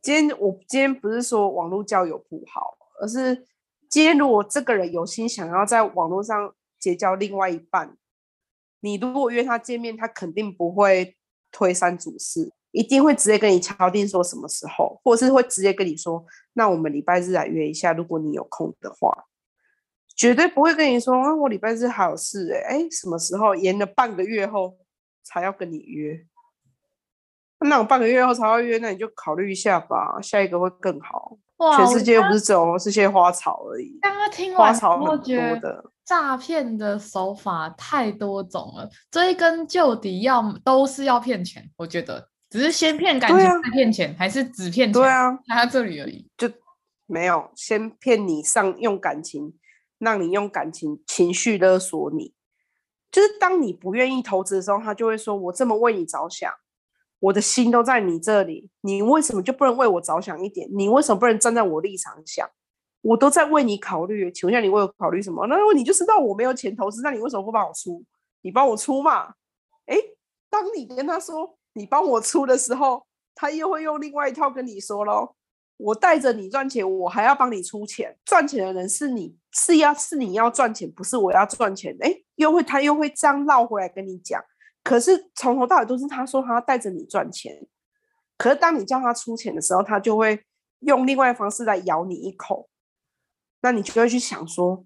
[0.01, 3.47] 今天我今天不是说网络交友不好，而是
[3.89, 7.97] 今天如果这个人有心想要在网络上结交另外一半，
[8.81, 11.17] 你如果约他见面，他肯定不会
[11.51, 19.27] 推三阻四，一定会直接跟你敲定说什么时候，或者是会直接跟你说，那我们礼拜日来约一下，如果你有空的话，
[20.15, 24.77] 绝对不会跟你说啊，我礼拜日还有事哎哎，什么时候延了半个月后
[25.23, 26.27] 才要跟你约。
[27.61, 31.39] 那我半个月后才要约，那你就考虑一下吧，下一个会更好。
[31.57, 33.99] 哇，全世界又不是只有这些花草而已。
[34.03, 41.67] 刚刚听完，花草很多的诈骗的手法太多种了，追根究底要都是要骗钱。
[41.79, 44.93] 我觉得只是先骗感情再骗钱，啊、还是只骗钱？
[44.93, 46.29] 对啊，他这里而已。
[46.37, 46.51] 就
[47.07, 49.55] 没有先骗你上用感情，
[49.99, 52.33] 让你用感情情绪勒索你。
[53.11, 56.53] 就是当你不愿意投资的时候，他就会说：“我这么为你着想。”
[57.19, 60.69] 我的心都在你这里，你为什么就不能为我着想一点？
[60.71, 62.47] 你为什么不能站在我立场想？
[63.01, 65.47] 我都在为你考虑，请问一下，你为我考虑什么？
[65.47, 68.05] 那如果你就知道我没有钱投资，那你为什么不帮我出？
[68.43, 69.33] 你帮我出嘛？
[69.87, 69.97] 诶，
[70.51, 75.35] 当你跟他说你帮我出的时候，他又会用另外一套跟你说喽。
[75.77, 78.17] 我带着你赚钱，我还要帮你出钱。
[78.25, 81.95] 赚钱的人是你，是要是你要赚钱，不是我要赚钱。
[82.01, 84.43] 诶，又会他又会这样绕回来跟你讲。
[84.83, 87.55] 可是从头到尾都是他说他要带着你赚钱，
[88.39, 90.43] 可是当你叫他出钱的时候，他就会
[90.81, 92.71] 用另外方式来咬你一口，
[93.61, 94.83] 那你就会去想说，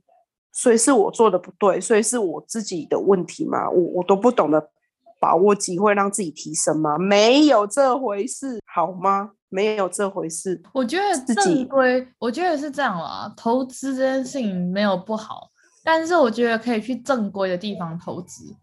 [0.50, 3.70] 所以是我做的不对，所以是我自己的问题吗？
[3.70, 4.72] 我我都不懂得
[5.20, 6.98] 把握机会让自己提升吗？
[6.98, 9.30] 没有这回事，好吗？
[9.50, 10.61] 没有这回事。
[10.72, 13.33] 我觉得正规，我觉得是这样啦。
[13.37, 15.50] 投资这件事情没有不好，
[15.85, 18.56] 但是我觉得可以去正规的地方投资。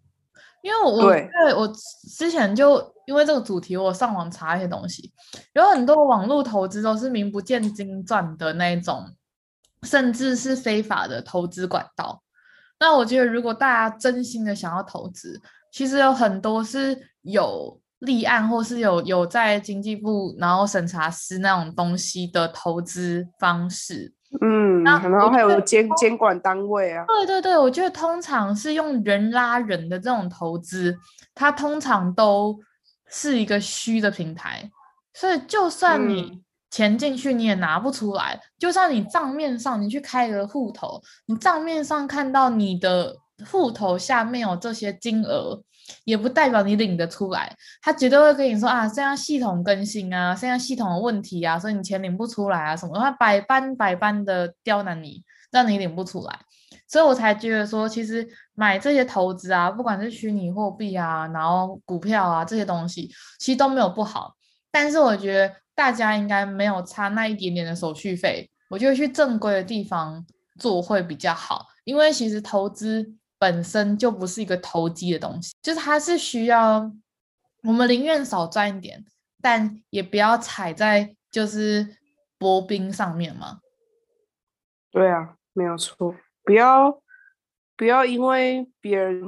[0.63, 1.72] 因为我对我
[2.17, 5.13] 之前就因为这个主题，我上网查一些东西，
[5.54, 9.06] 有很多网络投资都是名不见经传的那种，
[9.84, 12.24] 甚至是非法的投资管道。
[12.80, 15.41] 那我觉得，如果大家真心的想要投资，
[15.78, 24.12] 其实有很多是有立案或是有有在经济部然后审查司那种东西的投资方式。
[24.42, 27.06] 嗯，然后还有监监管单位啊。
[27.06, 30.98] 对对对，我觉得通常是用人拉人的这种投资，
[31.36, 32.58] 它通常都
[33.08, 34.72] 是一个虚的平台，
[35.13, 38.34] 所以就算你钱进去，你也拿不出来。
[38.34, 45.63] 嗯、就算你账面上你去开个户头，你账面上看到你的户头下面有这些金额。
[46.04, 56.39] 也不代表你领得出来，他绝对会跟你说啊，现在系统更新啊，现在系统的问题啊，所以你钱领不出来啊什么，他百般百般的刁难你，让你领不出来，
[56.89, 64.36] 所以我才觉得说，其实买这些投资啊，不管是虚拟货币啊，然后股票啊这些东西，其实都没有不好，
[64.69, 70.26] 但是我觉得大家应该没有差那一点点的手续费，我觉得去正规的地方
[70.60, 73.13] 做会比较好，因为其实投资。
[73.39, 76.91] 本身就不是一个投机的东西，就是它是需要
[77.63, 79.06] 我们宁愿少赚一点，
[79.41, 81.97] 但也不要踩在就是
[82.39, 83.60] 薄冰上面嘛。
[84.89, 87.02] 对啊，没有错，不要
[87.76, 89.21] 不要因为别人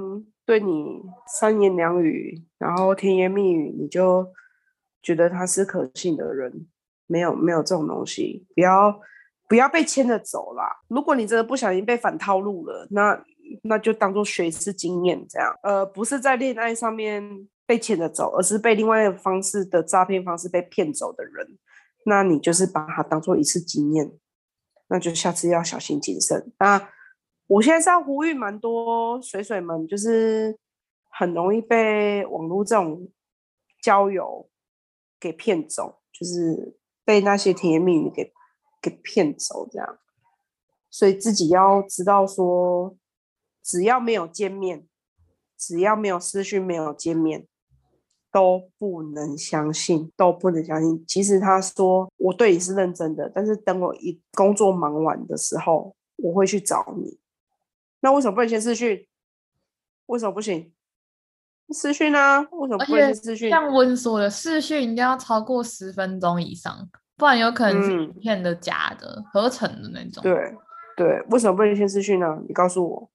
[0.43, 4.33] 对你三言两语，然后甜言蜜语，你就
[5.03, 6.67] 觉得他是可信的人，
[7.05, 8.99] 没有没有这种东西，不要
[9.47, 10.81] 不要被牵着走啦。
[10.87, 13.23] 如果你真的不小心被反套路了，那。
[13.63, 21.57] 那就当做学一次经验，这样，呃，不是在恋爱上面被牵着走，而是被另外一个方式的诈骗方式被骗走的人，
[22.05, 24.11] 那你就是把它当做一次经验，
[24.87, 26.51] 那就下次要小心谨慎。
[26.59, 26.89] 那
[27.47, 30.57] 我现在是要呼吁蛮多水水们，就是
[31.09, 33.09] 很容易被网络这种
[33.81, 34.49] 交友
[35.19, 38.31] 给骗走，就是被那些甜言蜜语给
[38.81, 39.99] 给骗走，这样，
[40.89, 42.95] 所以自己要知道说。
[43.63, 44.87] 只要没有见面，
[45.57, 47.45] 只要没有私讯，没有见面，
[48.31, 51.05] 都不能相信，都不能相信。
[51.07, 57.19] 其实他说我对你是认真的，但是等我一工作忙完的时候，我会去找你。
[58.01, 59.05] 那为什么不能先私讯？
[60.05, 60.73] 为什么不行？
[61.71, 62.39] 私讯啊？
[62.51, 63.49] 为什么不能先视讯？
[63.49, 70.23] 像温说的，私讯一定要超过十分钟以上，不然有可能是影片的假的、嗯、合成的那种。
[70.23, 70.55] 对
[70.95, 72.41] 对，为什么不能先私讯呢？
[72.47, 73.09] 你告诉我。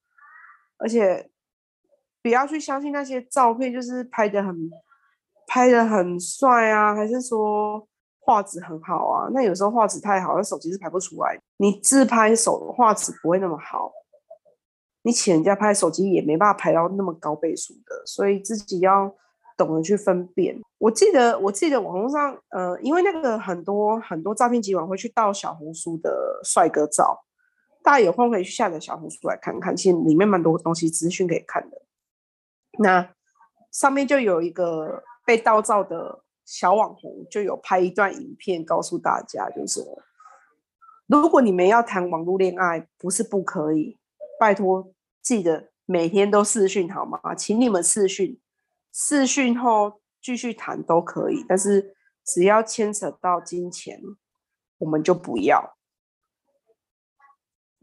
[0.79, 1.31] 而且
[2.23, 4.71] 不要去相信那些照片，就是拍的很
[5.47, 7.87] 拍的很帅啊，还是说
[8.21, 9.29] 画质很好啊？
[9.33, 11.39] 那有时候画质太好，那手机是拍不出来。
[11.59, 13.93] 你自拍手画质不会那么好，
[15.03, 19.15] 你请人家拍手机也没办法拍到那么高倍数的，所以自己要
[19.57, 20.61] 懂得去分辨。
[20.79, 27.24] 我记得，我记得网络上，呃，因为那个很多很多诈骗集团会去盗小红书的帅哥照。
[27.85, 31.83] 大家有空可以去下载小红书来看看，其实里面蛮多东西资讯可以看的。
[32.79, 33.15] 那
[33.71, 40.03] 上面就有一个被盗照的小网红，就有拍一段影片告诉大家，就是说，
[41.07, 43.99] 如果你们要谈网络恋爱，不是不可以，
[44.41, 47.35] 拜托记得每天都试讯好吗？
[47.35, 48.41] 请你们试讯，
[48.95, 51.95] 试讯后继续谈都可以，但是
[52.25, 54.01] 只要牵扯到金钱，
[54.79, 55.77] 我们就不要。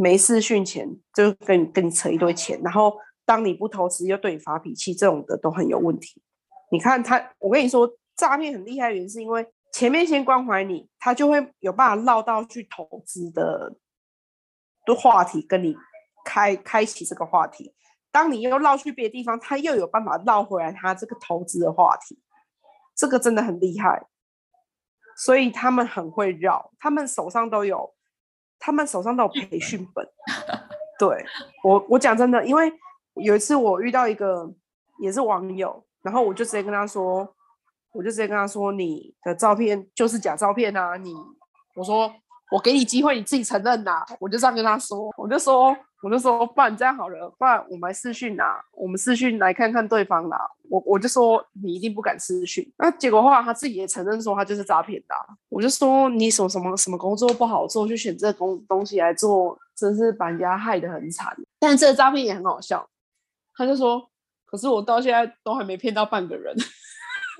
[0.02, 6.20] 没事训前就跟你跟你扯一堆钱，然后当你不投资又对你发脾气，这种的都很有问题。
[6.72, 13.76] 你看他，我跟你说，诈骗很厉害的原因是因为前面先关怀你，他就会有办法绕到去投资的
[14.86, 15.76] 的话题跟你
[16.26, 17.76] 开开启这个话题。
[18.12, 22.20] 当你又绕去别的地方，他又有办法绕回来他这个投资的话题。
[22.96, 24.04] 这个真的很厉害，
[25.16, 27.94] 所以他们很会绕，他们手上都有。
[28.62, 30.08] 他们手上都有培训本，
[30.97, 31.26] 对，
[31.63, 32.71] 我，我讲真的，因为
[33.15, 34.50] 有一次我遇到一个
[35.00, 37.28] 也是网友，然后我就直接跟他说，
[37.91, 41.13] 我就直接跟他说，你的照片就是假照片啊，你，
[41.76, 42.13] 我说
[42.52, 45.76] 我给你机会，你自己承认呐，我就这样跟他说，我就说。
[46.02, 50.50] 我就说，不然这样好了，不然我们来视讯啊，我们视讯来看看对方啦。
[50.68, 55.16] 我我就说你一定不敢视讯，那结果后来他自己也承认说他就是诈骗的。
[55.50, 61.36] 我就说你什么什么什么工作不好做，去选这个东西来做，真是把人家害得很惨。
[61.60, 62.90] 但这个诈骗也很好笑，
[63.54, 64.10] 他就说，
[64.46, 66.56] 可是我到现在都还没骗到半个人。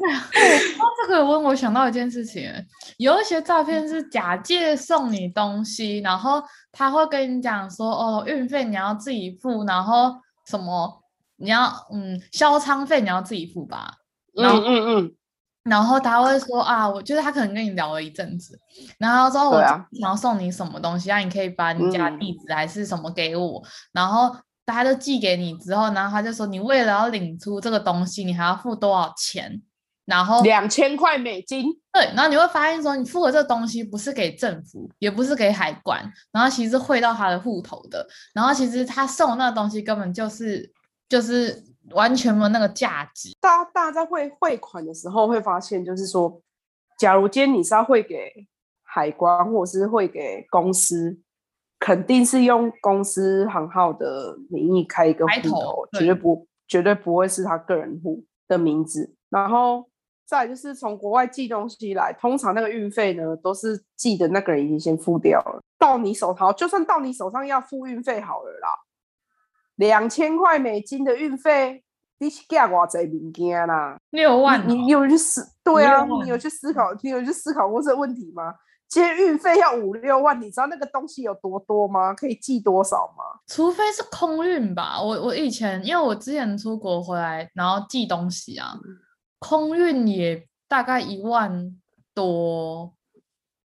[0.80, 2.52] 哦，这个问我想到一件事情，
[2.98, 10.16] 有一些照片是假借送你东西，然后他会跟你讲说，哦，运费你要自己付，然后
[10.48, 11.02] 什么
[11.38, 13.94] 你要嗯销仓费你要自己付吧，
[14.38, 15.16] 嗯嗯嗯，
[15.64, 18.60] 然后他会说啊，我就是他可能跟你聊了一阵子，
[18.98, 23.62] 然后说我想要送你什么东西，啊，你可以把你家地址还是什么给我，
[23.92, 24.36] 然后
[24.66, 29.62] 他就寄给你之后，然后他就说你为了要领出这个东西，你还要付多少钱？
[30.06, 40.70] 然后两千块美金，对，然后你会发现说，你付的这个东西不是给政府，也不是给海关，然后其实汇到他的户头的，然后其实他送那个东西根本就是
[41.08, 43.30] 就是完全没有那个价值。
[43.40, 46.42] 大家大家在汇汇款的时候会发现，就是说，
[46.98, 48.48] 假如今天你是要汇给
[48.84, 51.20] 海关或者是汇给公司，
[51.80, 59.91] 肯定是用公司行号的名义开一个户头，绝对不绝对不会是他个人户的名字，然后。
[60.32, 68.70] 再就是从国外寄东西来，通常那个运费呢，都是寄的那个人已经先付掉了，到你手头，就算到你手上要付运费好了啦，
[69.76, 71.84] 两千块美金的运费，
[72.20, 73.98] 你是寄多少物件啦？
[74.12, 75.46] 六万，你，你有去思？
[75.66, 76.94] 对啊，你有去思考？
[77.02, 78.56] 你有去思考过这个问题吗？
[78.88, 82.14] 今天运费要五六万，你知道那个东西有多多吗？
[82.14, 83.42] 可以寄多少吗？
[83.48, 85.02] 除非是空运吧。
[85.02, 88.80] 我我以前因为我之前出国回来，然后寄东西啊。
[88.82, 88.98] 嗯
[89.42, 91.76] 空运也大概一万
[92.14, 92.94] 多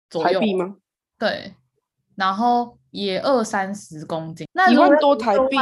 [0.08, 0.76] 左右吗？
[1.18, 1.54] 对，
[2.14, 5.56] 然后也二三十公斤，那一万多台币，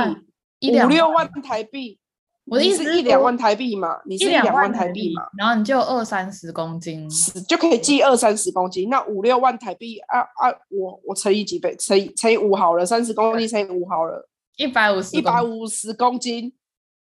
[0.61, 1.98] 一五六万台币。
[2.46, 7.09] 我的意思是，一两万台币嘛，你是一两万台币嘛，然后你就二三十公斤，
[7.48, 8.88] 就可以寄二三十公斤。
[8.90, 11.74] 那五六万台币啊啊，我我乘以几倍？
[11.77, 16.55] 乘以乘以五好了，三十公斤乘以五好了，一百五十，一百五十公斤，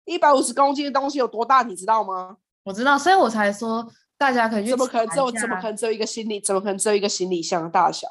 [0.04, 1.62] 一百五十公斤的东西有多大？
[1.62, 2.38] 你知道吗？
[2.68, 3.86] 我知道，所以我才说
[4.18, 4.70] 大家可以去。
[4.72, 6.38] 怎么可能只有怎么可能只有一个行李？
[6.38, 8.06] 怎么可能只有一个行李箱的大小？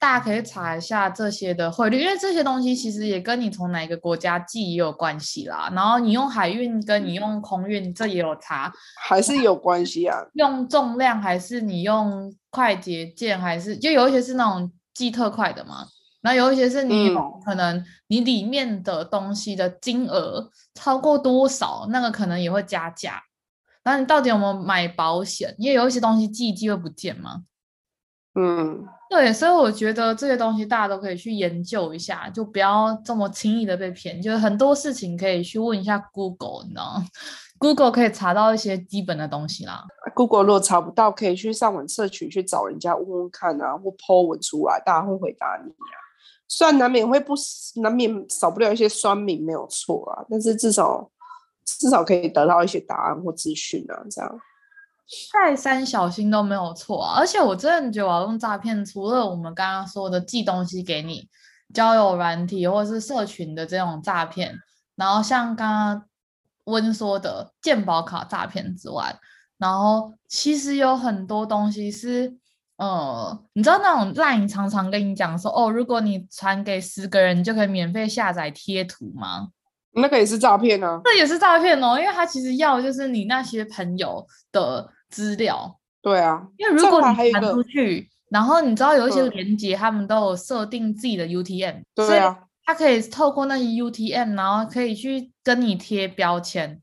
[0.00, 5.70] 大家可以查一下这些的汇率，因为这些东西其实也跟你从哪个国家寄也有关系啦。
[5.72, 10.18] 然后你用海运跟你用空运，这也有差，还是有关系啊？
[10.34, 15.86] 用重量还是你用快捷键，还是就有一些是那种寄特快的嘛？
[16.20, 23.22] 那有一些是你、嗯、可能你里面的东西的金额超过多少，那个可能也会加价。
[23.84, 25.54] 那你到底有没有买保险？
[25.58, 27.42] 因为有一些东西寄一寄会不见吗？
[28.36, 34.20] 嗯，对，所以我觉得这些东西大家都可以去研究一下，就不要这么轻易的被骗。
[34.20, 37.06] 就是很多事情可以去问一下 Google，你知道吗
[37.58, 39.84] ？Google 可以查到一些基本的东西啦。
[40.14, 45.94] Google 如果查不到，可以去上网社群去找人家问问看啊，或 po 文出来，大家会回答你啊。
[46.48, 47.34] 虽然难免会不
[47.76, 51.08] 难免少不了一些酸民，没有错啊，但是至少
[51.64, 54.40] 至少可以得到一些答案或资讯啊，这样。
[55.32, 57.14] 再三小心都没有错啊！
[57.18, 61.28] 而且我真的觉得网络诈骗，除了我们刚刚说的寄东西给你、
[61.74, 64.58] 交友软体或者是社群的这种诈骗，
[64.96, 66.04] 然后像刚刚
[66.64, 69.14] 温说的健保卡诈骗之外，
[69.58, 72.34] 然后其实有很多东西是，
[72.76, 79.48] 呃，你知道那种 LINE 常常跟你讲说，哦，如果你传给十个人，你就可以免费下载贴图吗？
[79.94, 81.00] 那个也是诈骗啊！
[81.04, 85.78] 这也是诈骗哦，因为他其实要的就是你那些朋友的资料。
[86.02, 96.82] 对啊，因为如果你传出去，然后你知道有一些连接，他们都有设定自己的 UTM，对啊，他可以透过那些 UTM，然后可以去跟你贴标签，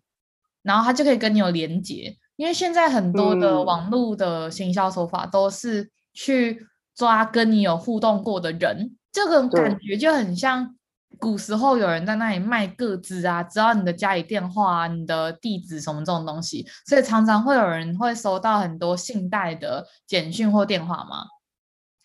[0.64, 2.16] 然后他就可以跟你有连接。
[2.38, 10.76] 因为现在很多的网络的行销手法都是去抓跟你有互动过的人，这个感觉就很像。
[11.22, 21.26] 古时候有人在那里卖个资啊，知道你的家里电话啊、你的地址什么这种东西，所以常常会有人会收到很多信贷的简讯或电话嘛。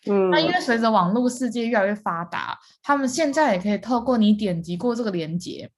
[0.05, 5.71] 嗯，那因为随着网络世界越来越发达，他们现在也可以透过你点击过这个链接，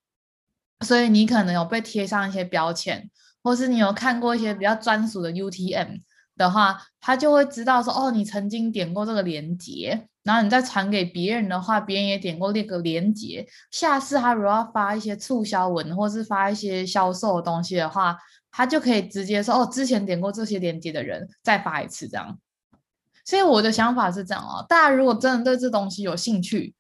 [0.85, 3.09] 所以你可能有被贴上一些标签，
[3.45, 6.01] 或是你有看过一些比较专属的 UTM
[6.37, 10.09] 的话，他就会知道说，哦，你曾经点过这个链接。
[10.29, 13.49] 然后你再传给别人的话，别人也点过那个链接。
[13.71, 18.15] 下次他如果要发一些促销文，或是发一些销售的东西的话，
[18.51, 22.39] 他就可以直接说：“哦，之前点过这些链接的人再发一次。”这样。
[23.25, 26.75] 所以我的想法是这样哦，大家如果真的对这东西有兴趣，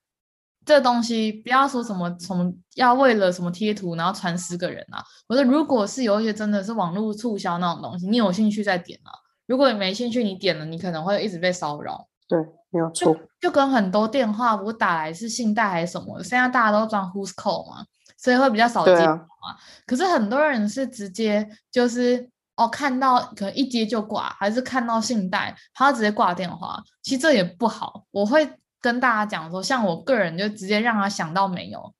[0.66, 5.02] 这东西不要说什么什么要为了什么贴图，然后传十个人啊。
[5.26, 9.12] 我说，如果是有一些真的是网络促销那种东西，你有兴趣再点啊。
[9.46, 12.06] 如果你没兴趣，你点了，你可能会一直被骚扰。
[12.28, 12.38] 对。
[12.70, 17.82] 没有错，就跟很多电话不打来是信贷还是什么，现在大家都装 Who's Call 嘛，
[18.18, 19.12] 所以会比较少接嘛。
[19.14, 19.56] 啊、
[19.86, 26.78] 可是很多人是直接就是哦，看到可能一接就挂，还是看到信贷，他直接挂电话。
[27.02, 28.46] 其实这也不好，我会
[28.82, 31.94] 跟大家讲说，像我个人就直接让他想到没有，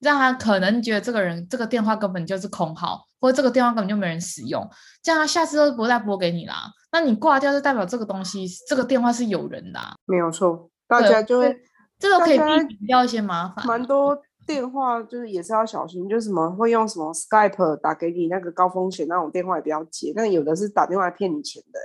[0.00, 4.68] 让他可能觉得这个人这个电话根本就是空号，或者这个电话根本就没人使用，
[5.02, 6.54] 这样他下次都不会再拨给你啦。
[6.92, 10.70] 那你挂掉就代表这个东西，这个电话是有人的，啊，没有错。
[10.86, 11.60] 大家就会，
[11.98, 13.66] 这个可以避免掉一些麻烦。
[13.66, 20.12] 蛮多电话就是也是要小心，就是什么会用什么 Skype 打给你那个高风险那种电话也不要接。
[20.16, 21.78] 但有的是打电话来骗你钱的，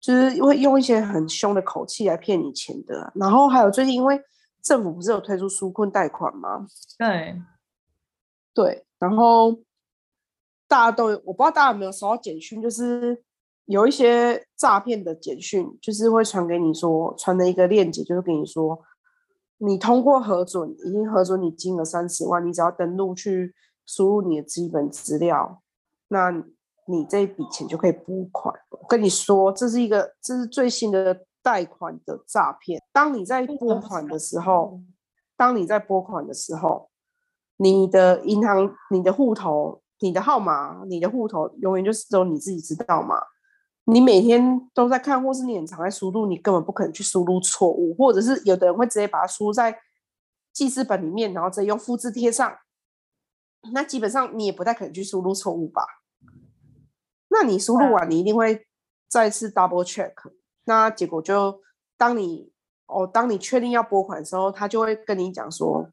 [0.00, 3.10] 就是会用一些很凶的口气来骗你钱的。
[3.14, 4.20] 然后还有最近因为
[4.62, 6.66] 政府不是有推出纾困贷款吗？
[6.98, 7.40] 对，
[8.52, 9.60] 对，然后。
[10.66, 13.22] 大家都，我不知道大家有没有收到简讯，就是
[13.66, 18.82] 有一些诈骗的简讯，就是会传给你说，传的一个链接，就是跟你说，
[19.58, 23.54] 你通过核准，已经核准你金额三十万，你只要登录去
[23.86, 25.62] 输入你的基本资料，
[26.08, 26.30] 那
[26.86, 28.52] 你这一笔钱就可以拨款。
[28.70, 32.82] 我跟你说，这是一个，这是最新的贷款的诈骗。
[32.90, 34.80] 当你在拨款的时候，
[35.36, 36.90] 当你在拨款的时候，
[37.56, 39.80] 你的银行，你的户头。
[40.00, 43.16] 你的号码，你的户头永远就是只有你自己知道嘛。
[43.84, 49.78] 你每天都在看，或是你很常在输入，你根本不可能去输入错误，或者是有的人会直接把它输在
[50.52, 52.54] 记事本里面，然后直接用复制贴上。
[53.72, 55.86] 那基本上你也不太可能去输入错误吧？
[57.28, 58.66] 那你输入完，你一定会
[59.08, 60.12] 再次 double check。
[60.64, 61.62] 那结果就
[61.96, 62.52] 当你
[62.86, 65.88] 哦，当你确定要拨款的时候，他就会跟你讲说，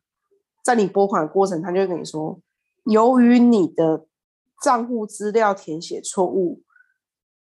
[0.62, 2.40] 在你拨款的过程，他就会跟你说。
[2.86, 4.08] 由于你的
[4.64, 6.64] 账户资料填写错误，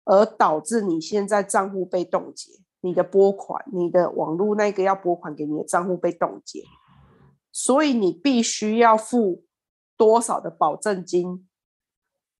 [0.04, 2.50] 而导致你现在账户被冻结，
[2.80, 6.64] 你的拨款，你的网络那个要拨款给你的账户被冻结，
[7.52, 9.44] 所以你必须要付
[9.96, 11.48] 多少的保证金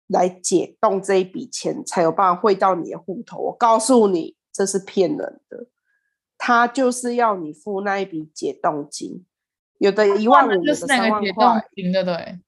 [0.09, 3.39] 来解冻这一笔钱，才有办法汇到你的户头。
[3.39, 5.69] 我告诉你，这是骗人的，
[6.37, 9.25] 他就是要你付那一笔解冻金，
[9.79, 12.41] 有的一万五，有的三万块，对对。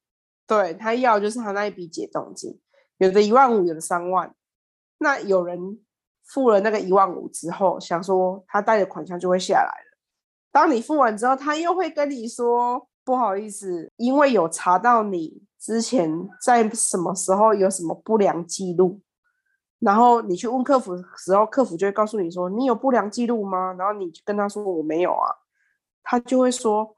[0.47, 2.61] 对，他要就是他那一笔解冻金，
[2.99, 4.35] 有的一万五，有的三万。
[4.99, 5.79] 那有人
[6.25, 9.99] 付了那个一万五之后，想说他贷的款项就会下来了。
[10.51, 19.01] 当你付完之后，他又会跟你说不好意思，因为有查到你之前在什么时候有什么不良记录，
[19.79, 23.73] 然后你去问客服的时候，客服就会告诉你说你有不良记录吗？
[23.75, 25.31] 然后你就跟他说我没有啊，
[26.03, 26.97] 他就会说。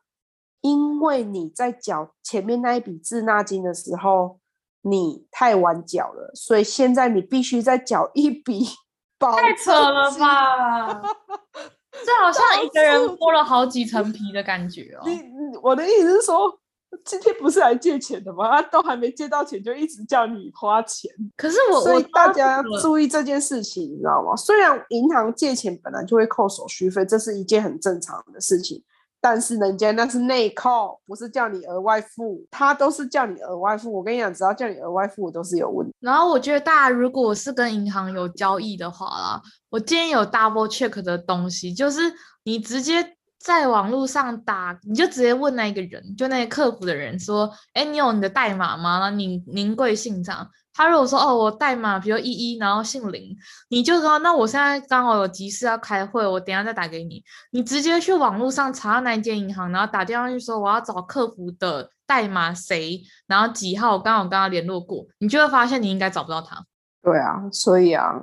[0.63, 4.39] 因为你在缴前面那一笔滞纳金的时候，
[4.81, 8.67] 你太晚缴了，所以现在你必须再缴一笔
[9.19, 9.37] 保。
[9.37, 11.03] 太扯了吧！
[12.05, 15.03] 这好像一个人剥了好几层皮的感觉哦。
[15.05, 15.21] 你，
[15.63, 16.59] 我的意思是说，
[17.05, 18.51] 今天不是来借钱的吗？
[18.51, 21.11] 他都还没借到钱，就一直叫你花钱。
[21.37, 24.35] 可是我，所以大家要注意这件事情，你知道吗？
[24.37, 28.83] 虽然银行借钱本来就会扣手续费，这是一件很正常的事情。
[29.23, 33.93] 但是人家那是内扣，不是叫你额外付，他都是叫你额外付。
[33.93, 35.95] 我跟你讲，只要叫你额外付，都是有问题。
[36.01, 42.01] 然后我觉得大家如果是跟银行有交易的话啦，我建议有 double check 的东西，就是
[42.43, 49.09] 你直接在网络上打，你就直接问那个人，就那个客服的人说，哎，你有你的代码吗？
[49.11, 50.51] 您您贵姓这样？
[50.75, 53.37] 他如果说哦，我代码比如一一，然后姓林，
[53.68, 57.23] 你就说那我现在刚好有急事要开会，我等下再打给你。
[57.51, 66.64] 你直接去网络上查那间银行，然后打电话去说我要找客服的代码谁，然后几号，我刚好跟他联络过，你就会发现你应该找不到他。
[67.03, 68.14] 对啊，所以啊，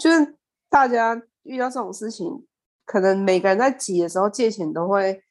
[0.00, 0.36] 就是
[0.70, 2.26] 大家遇到这种事情，
[2.86, 5.22] 可能每个人在急的时候借钱都会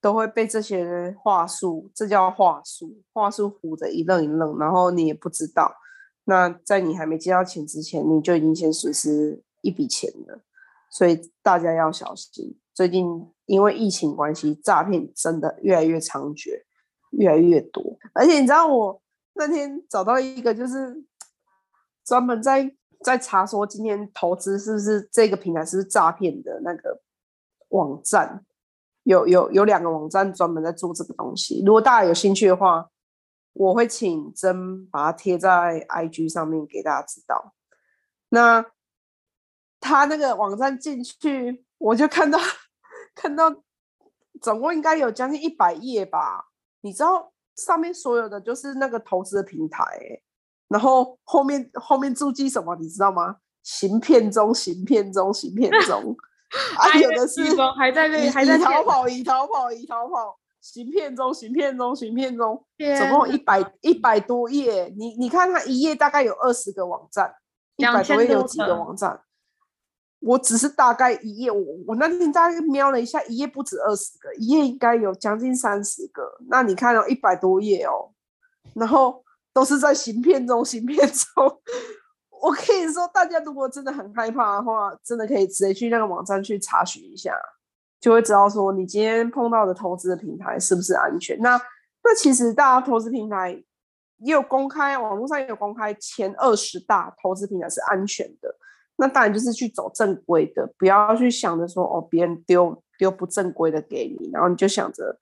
[0.00, 5.74] 都会被这些话术，这叫话术，话术唬得一愣一愣，然后你也不知道。
[6.24, 10.40] 那在你还没接到钱之前，你就已经先损失一笔钱了，
[10.90, 12.56] 所以大家要小心。
[12.74, 16.62] 最近因为疫情关系，诈骗真的越来越猖獗，
[17.10, 17.82] 越来越多。
[18.12, 19.02] 而且你知道，我
[19.34, 21.02] 那天找到一个，就是
[22.04, 22.70] 专门在
[23.02, 27.00] 在查说今天投资是不是这个平台是诈骗的那个
[27.70, 28.44] 网站。
[29.08, 32.86] 有有有两个网站专门在做这个东西，如果大家有兴趣的话，
[33.54, 37.54] 我会请真把它贴在 IG 上面给大家知道。
[38.28, 38.62] 那
[39.80, 42.38] 他那个网站进去，我就看到
[43.16, 43.50] 看到
[44.42, 46.50] 总共应该有将近一百页吧。
[46.82, 49.82] 你知道上面所有的就是那个投资的平台，
[50.68, 53.36] 然后后面后面注记什么，你知道吗？
[53.62, 56.14] 行骗中，行骗中，行骗中。
[56.78, 57.42] 啊，有的是
[57.76, 62.64] 还在那，还在逃跑，已逃跑，已逃跑，行骗中，行骗中，行骗中，
[62.98, 64.92] 总共一百一百多页。
[64.96, 67.34] 你你看，它一页大概有二十个网站，
[67.76, 69.20] 一百多页有几个网站？
[70.20, 76.38] 我只是大概一页，我我那天大概瞄了一下，一页不止二十个，一页应该有将近三十个。
[76.48, 78.10] 那你看到一百多页哦，
[78.74, 79.22] 然后
[79.52, 81.60] 都是在行骗中，行骗中。
[82.40, 87.34] 我可以说，大家如果真的很害怕的话，真的可以直接去那个网站去查询一下，
[88.00, 91.38] 就会知道说你今天碰到的投资的平台是不是安全。
[91.40, 91.60] 那
[92.02, 93.50] 那其实大家投资平台
[94.18, 98.54] 也有公开，网络上也有公开前二十大投资平台是安全的。
[98.96, 105.18] 那当然就是去走正规的，不要去想着说哦，别人丢丢不正规的给你，然后你就想着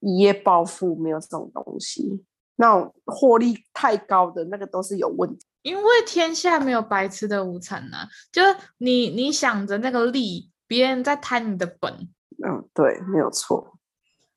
[0.00, 2.24] 一夜暴富，没有这种东西。
[2.56, 5.46] 那种获利太高的那个都是有问题。
[5.62, 8.42] 因为天下没有白吃的午餐呐、啊，就
[8.78, 12.08] 你你想着那个利，别人在贪你的本。
[12.44, 13.78] 嗯，对，没有错。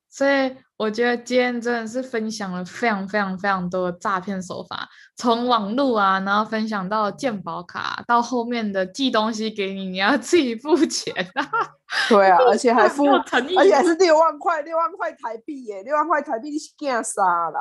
[0.09, 11.49] 所以我觉得今天真的是分享了非常非常非常多的诈骗手法，从网络啊，然后分享到健保卡，到后面的寄东西给你，你要自己付钱啊。
[12.07, 13.03] 对啊，而且还付，
[13.57, 17.59] 而且还是六万块，六万块台币耶，六万块台币你是干啥啦？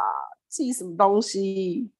[0.48, 1.90] 寄什么东西？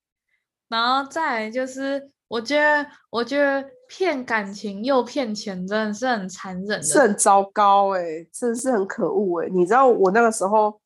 [0.68, 8.02] 然后再来就是，我觉得，我觉得骗感情又骗钱，真的是很残忍的，是很糟糕哎、
[8.32, 10.80] 真的是很可恶哎、你知道我那个时候，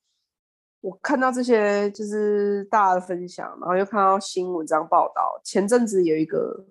[0.81, 5.41] 我看到这些就是大家的分享，然后又看到新闻这样报道。
[5.45, 6.67] 前阵子有一个，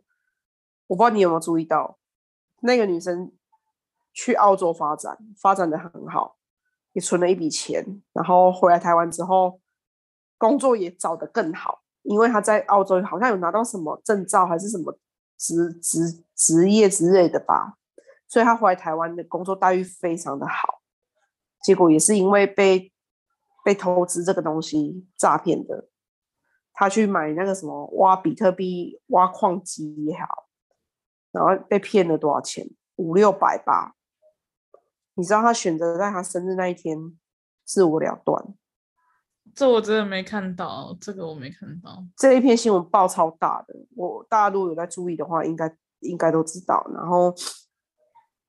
[0.88, 1.98] 我不知道你有没有注意到，
[2.62, 3.32] 那个女生
[4.14, 6.38] 去澳洲发展，发展的很好，
[6.94, 9.60] 也存了一笔钱，然后回来台湾之后，
[10.38, 11.82] 工作也找得更好。
[12.08, 14.98] 因为他在澳洲好像有拿到什么证照还是什么
[15.38, 17.78] 职职职业之类的吧，
[18.30, 20.82] 所以他回来台湾的工作待遇非常的好。
[21.62, 22.94] 结果也是因为被
[23.66, 25.90] 被投资这个东西诈骗的，
[26.72, 30.48] 他去买那个什么挖比特币挖矿机也好，
[31.34, 32.66] 然后被骗了多少钱？
[32.96, 33.96] 五六百吧。
[35.16, 36.98] 你知道他选择在他生日那一天
[37.66, 38.56] 自我了断。
[39.58, 42.06] 这我真的没看到，这个我没看到。
[42.16, 46.88] 这一篇新闻爆超大的，我大家如果有在注意的话，应该应该都知道。
[46.94, 47.34] 然后，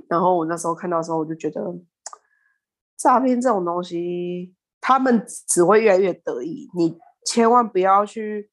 [0.06, 1.62] 然后我那时候看到的时候，我就觉得，
[2.98, 6.68] 诈骗这种东西，他们只会越来越得意。
[6.76, 8.50] 你千万不要去，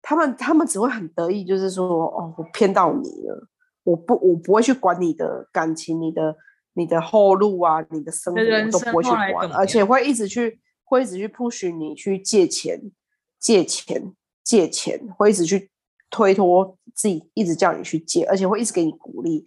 [0.00, 3.48] 他们他们只会很得意，就是说，哦，我骗到你了，
[3.82, 6.36] 我不我不会去管你的感情、你的
[6.74, 10.60] 你的后路啊、你的生活我都不会去管，而且会一直去。
[10.90, 12.90] 会一直去 push 你去借钱、
[13.38, 14.12] 借钱、
[14.42, 15.70] 借钱，会一直去
[16.10, 19.46] 推脱自己，一直叫你去借，而且会一直给你鼓励。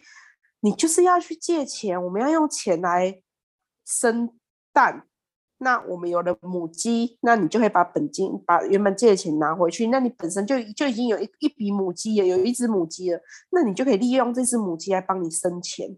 [0.62, 3.22] 你就是要去借钱，我们要用钱来
[3.86, 4.40] 生
[4.72, 5.06] 蛋。
[5.58, 9.88] 那我们有了母鸡，那你就可以把本金、把原本借的钱拿回去。
[9.88, 13.22] 那你本身就就已经有一一笔母鸡了，有一只母鸡了，
[13.52, 15.98] 那你就可以利用这只母鸡来帮你生钱。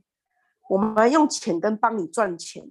[0.67, 2.63] 我们用钱跟帮你赚钱，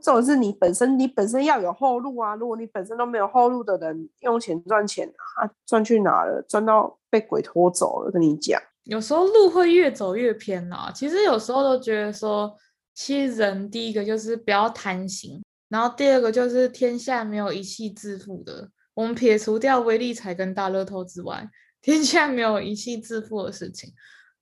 [0.00, 2.34] 这种是你本身，你本身要有后路啊。
[2.34, 5.06] 如果你本身都没有后路的人，用钱赚钱
[5.36, 6.42] 啊，赚去哪了？
[6.48, 8.10] 赚到被鬼拖走了。
[8.10, 10.90] 跟你讲，有时候路会越走越偏啊。
[10.94, 12.56] 其实有时候都觉得说，
[12.94, 15.42] 其实人第一个就是不要贪心。
[15.68, 21.50] 然后第二个就是天下没有一夕致富的，我们撇除掉威力彩跟大乐透之外，
[21.82, 23.92] 天下没有一夕致富的事情。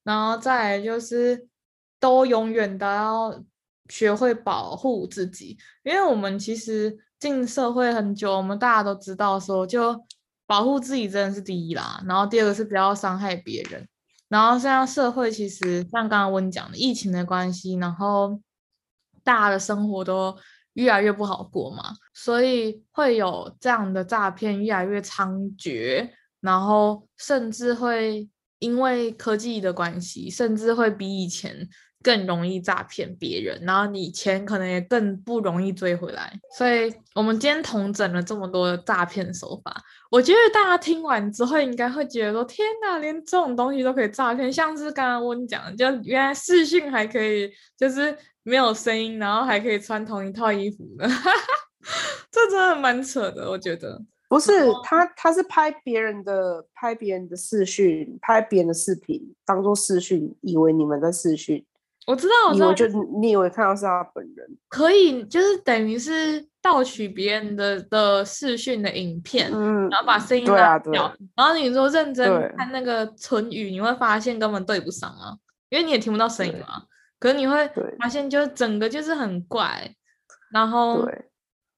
[0.05, 1.49] 然后再来就是，
[1.99, 3.43] 都永远都要
[3.89, 9.99] 学会保护自己，因为我们其实进社会很久，我们大家都知道说，就
[10.47, 12.03] 保护自己真的是第一啦。
[12.07, 13.89] 然后第二个是不要伤害别人。
[14.29, 18.41] 然后现在社会其实像刚刚温讲的疫情的关系，然后
[19.23, 20.37] 大家的生活都。
[20.75, 26.11] 越来越不好过嘛，所以会有这样的诈骗越来越猖獗，
[26.41, 28.29] 然后甚至会
[28.59, 31.69] 因为科技的关系，甚至会比以前
[32.05, 36.33] 更容易诈骗别人，然后你钱可能也更不容易追回来。
[36.57, 39.75] 所以我们今天同整了这么多的诈骗手法，
[40.11, 44.53] 我觉得大家听完之后应该会觉得说：天哪，连这种东西都可以诈骗！
[44.53, 48.17] 像是刚刚我跟你讲的，就原来视讯还可以，就是。
[48.47, 51.09] 没有声音，然后还可以穿同一套衣服的，
[52.31, 53.99] 这真的蛮扯的，我觉得。
[54.29, 54.53] 不是
[54.83, 61.65] 他，他是拍别人的，拍别人的视讯，拍别人的视频，当做视讯，以为你们在视讯。
[62.07, 62.61] 我知道，我知
[62.93, 72.27] 道，你以为看到是他本人，可以，就是等于是盗取别人的的视讯的影片，嗯，然后把声音拿掉，啊、然后你说认真
[72.57, 75.37] 看那个唇语，你会发现根本对不上啊，
[75.71, 76.83] 因为你也听不到声音嘛。
[77.19, 77.67] 可是你会
[77.99, 79.91] 发现，就整个就是很怪，
[80.53, 81.09] 然后，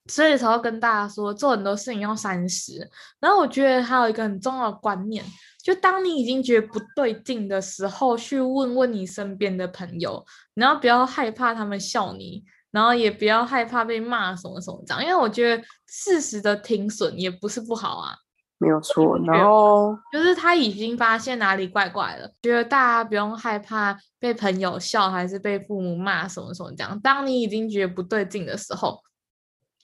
[0.08, 2.88] 所以才会跟大家说，做很多事情要三思。
[3.20, 5.24] 然后我觉得还有一个很重要的观念，
[5.62, 18.14] 就当你已经觉得不对劲的时候，去问问你身边的朋友，然后不要害怕他们笑你，然后也不要害怕被骂什么什么这样，因为我觉得适时的停损也不是不好啊。
[18.58, 26.98] 没有错，然后就是他已经发现哪里怪怪了，觉得大家不用害怕被朋友笑，还是被父母骂什么什么这样。
[27.00, 28.98] 当你已经觉得不对劲的时候，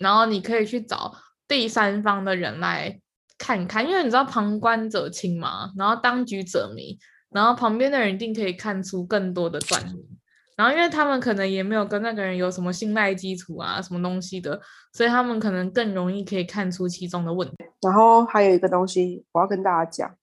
[0.03, 1.15] 然后你可以去找
[1.49, 3.01] 第三方的人来
[3.39, 6.99] 看看，因为你知道旁观者清嘛，然后当局者迷，
[7.31, 10.07] 然后旁边的人一定可以看出更多的端倪。
[10.55, 14.61] 然后，因为他们可能也没有跟那个人有什么信赖基础啊，什么东西的，
[14.93, 17.55] 所以他们可能更容易可以看出其中的问题。
[17.81, 20.15] 然后还有一个东西，我要跟大家讲，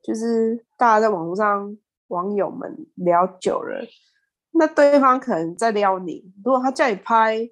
[0.00, 1.76] 就是大家在网络上
[2.06, 3.84] 网友们聊久了，
[4.52, 6.32] 那对方可能在撩你。
[6.44, 7.50] 如果他叫你拍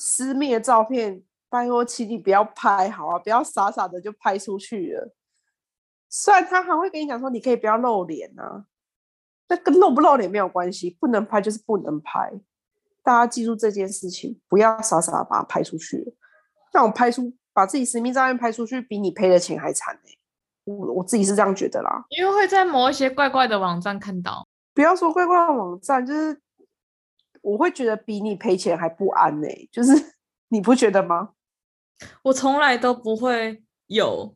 [0.00, 5.12] 私密的照片，拜托，请你不要拍，好啊，不要傻傻的就拍出去了。
[6.08, 8.64] 虽然他还会跟你讲说，你可以不要露脸啊。
[9.48, 12.32] 那跟露不露脸没有关系，不能拍就是不能拍。
[13.02, 16.14] 大家记住这件事情，不要傻傻的把它拍出去。
[16.72, 20.18] 那我拍出把自己私密照片拍出去，比你赔的钱还惨呢、欸。
[20.64, 24.46] 我我自己是这样觉得啦，因为会在某一些怪怪的网站看到。
[24.74, 26.40] 不要说怪怪的网站，就是
[27.50, 29.68] 我会觉得比你赔钱还不安呢、欸。
[29.72, 29.92] 就是
[30.48, 31.30] 你不觉得吗？
[32.22, 34.34] 我从来都不会有。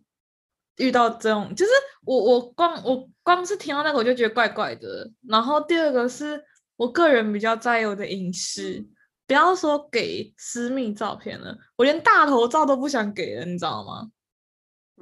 [0.78, 1.70] 遇到这种，就是
[2.06, 5.08] 我我光我光是听到那个我就觉得怪怪的。
[5.28, 6.42] 然后第二个是
[6.76, 8.82] 我个人比较在意我的隐私，
[9.26, 14.10] 不要说给私密照片了，我连大头照都不想给了，你知道吗？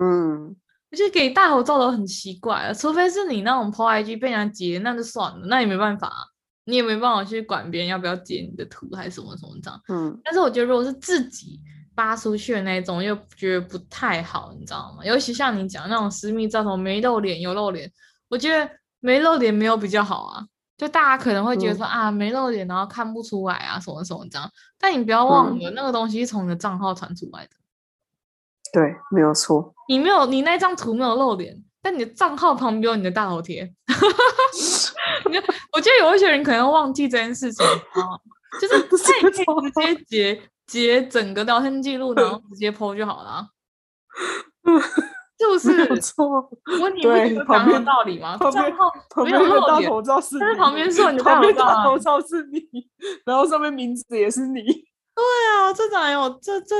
[0.00, 0.56] 嗯，
[0.90, 6.29] 而且给大头照都很奇怪啊，除非是你那种 po IG 被人家截，那就算了，那也没办法，
[6.70, 9.80] 你也没办法去管别人要不要截你的图还是什么什么这样。
[9.88, 11.60] 嗯，但是我觉得如果是自己。
[11.92, 15.04] 发出去的那种又觉得不太好，你知道吗？
[15.04, 17.92] 尤其像你讲那种私密照，什么没露脸有露脸，
[18.30, 20.46] 我觉得没露脸没有比较好啊。
[20.78, 24.50] 就大家可能会觉得说、嗯、啊，没露脸然后看不出来啊，什么什么这样。
[24.78, 27.50] 但你不要忘了，嗯、那个东西是从你的账号传出来的。
[28.72, 29.74] 对，没有错。
[29.86, 33.70] 你没有，你那张图没有露脸，但你的账号旁边有你的大头贴。
[35.72, 38.18] 我觉得有一些人可能忘记这件事情啊，
[38.60, 38.74] 就 是
[39.22, 40.42] 那你可以直接截。
[40.70, 43.44] 截整个聊天记录，然后直接 po 就好了，
[45.36, 45.88] 是不是？
[45.88, 46.48] 没错。
[46.80, 47.08] 我你不
[47.52, 48.36] 讲有道理吗？
[48.38, 48.72] 旁边
[49.12, 52.60] 旁边的大头照是你，但是旁边是你的大头照，大头照是你，
[53.26, 54.62] 然后上面名字也是你。
[54.62, 55.24] 对
[55.58, 56.76] 啊，这哪有这这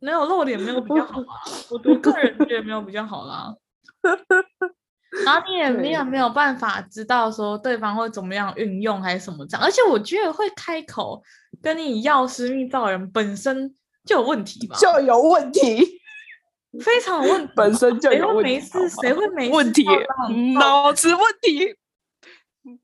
[0.00, 1.44] 没有露脸没有比较好啊？
[1.68, 3.54] 我我个人觉得没有比较好啦。
[5.24, 11.22] 然后你也没有没有办法知道说对方会怎么样运用还是什么这样，而且我觉得会开口
[11.62, 13.74] 跟你要私密照的人本身
[14.04, 14.76] 就有问题吧？
[14.76, 16.00] 就有问题，
[16.84, 18.58] 非常有问题，本身就有问题。
[18.60, 18.96] 谁会没事？
[19.00, 19.52] 谁会没事？
[19.52, 19.84] 问题，
[20.58, 21.76] 脑子问题，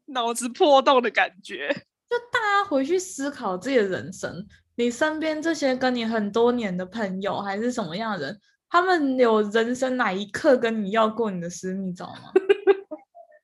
[0.06, 1.68] 脑子破洞的感觉。
[2.08, 4.46] 就大家回去思考自己的人生，
[4.76, 8.40] 你身边这些跟你很多年的朋友还是什么样的人？
[8.70, 12.30] 他们有人生哪一刻跟你要过你的私密照吗？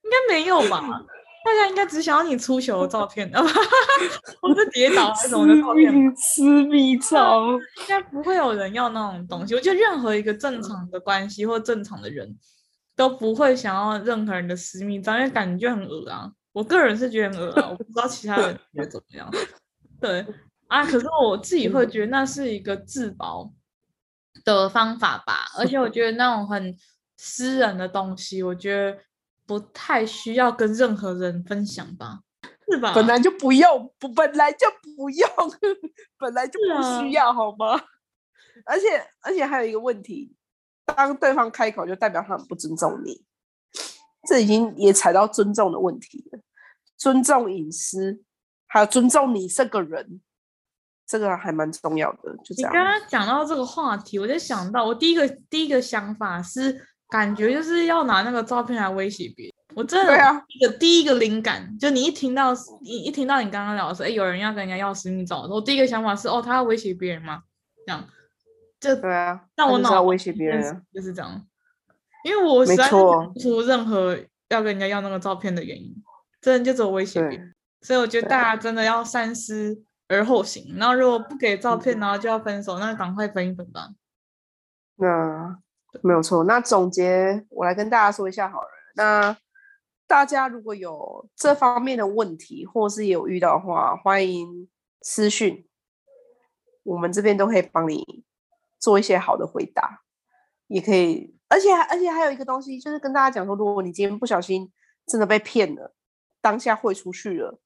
[0.04, 0.80] 应该没有吧？
[1.44, 3.30] 大家应该只想要你出糗的照片，
[4.40, 6.16] 或者跌倒还是什么的照片。
[6.16, 9.54] 私密照应该不会有人要那种东西。
[9.54, 12.36] 我觉得任何一个正常的关系或正常的人
[12.96, 16.30] 都不会想要任何人的私密照，因为感觉很恶啊。
[16.52, 19.30] 我个人是觉得很恶啊，我不知道其他人觉得怎么样。
[20.00, 20.26] 对
[20.68, 23.48] 啊，可是我自己会觉得那是一个自保
[24.54, 26.76] 的方法吧，而且我觉得那种很
[27.16, 28.98] 私人的东西，我觉得
[29.46, 32.20] 不太需要跟任何人分享吧，
[32.70, 32.92] 是吧？
[32.94, 34.66] 本来就不用，不本来就
[34.96, 35.28] 不用，
[36.18, 37.80] 本来就不 需要，好吗？
[38.64, 38.86] 而且
[39.20, 40.32] 而且还有一个问题，
[40.84, 43.24] 当对方开口，就代表他很不尊重你，
[44.28, 46.40] 这已经也踩到尊重的问题了，
[46.96, 48.22] 尊重隐私，
[48.66, 50.20] 还有尊重你这个人。
[51.06, 52.72] 这个还蛮重要的，就这样。
[52.72, 59.54] 你刚刚讲到这个话题，我就想到，我第一个第一个想法是，感觉就是要拿那个照片来威胁别人。
[59.76, 60.14] 我真的，
[60.48, 62.52] 一个第一个灵感，啊、就你一听到，
[62.82, 67.42] 你一听到你刚刚聊的说，哎，有人要跟人家要私密照，我第一个想法是，哦，他要威胁别人吗？
[67.86, 68.04] 这样，
[68.80, 69.42] 就对啊。
[69.56, 71.46] 那我脑要威胁别人，就是这样。
[72.24, 75.94] 因为我实在想不出任何要跟人家要那个照片的原因，
[76.40, 77.54] 真的就只有威胁别人。
[77.82, 79.84] 所以我觉得大家真的要三思。
[80.08, 83.88] 而后行，然后如果不给照片，然后就要分手，嗯、那赶快分一分吧。
[84.96, 85.58] 那
[86.02, 86.44] 没有错。
[86.44, 88.68] 那总结，我来跟大家说一下好了。
[88.94, 89.36] 那
[90.06, 94.68] 大家如果有这方面的问题，或是有遇到的话，欢迎
[95.02, 95.66] 私讯，
[96.84, 98.24] 我们这边都可以帮你
[98.78, 100.02] 做一些好的回答，
[100.68, 101.36] 也可以。
[101.48, 104.72] 而且而且还有一个东西，就是跟大家讲说，如果你今天不小心
[105.06, 105.94] 真的被骗了，
[106.40, 107.58] 当下汇出去了。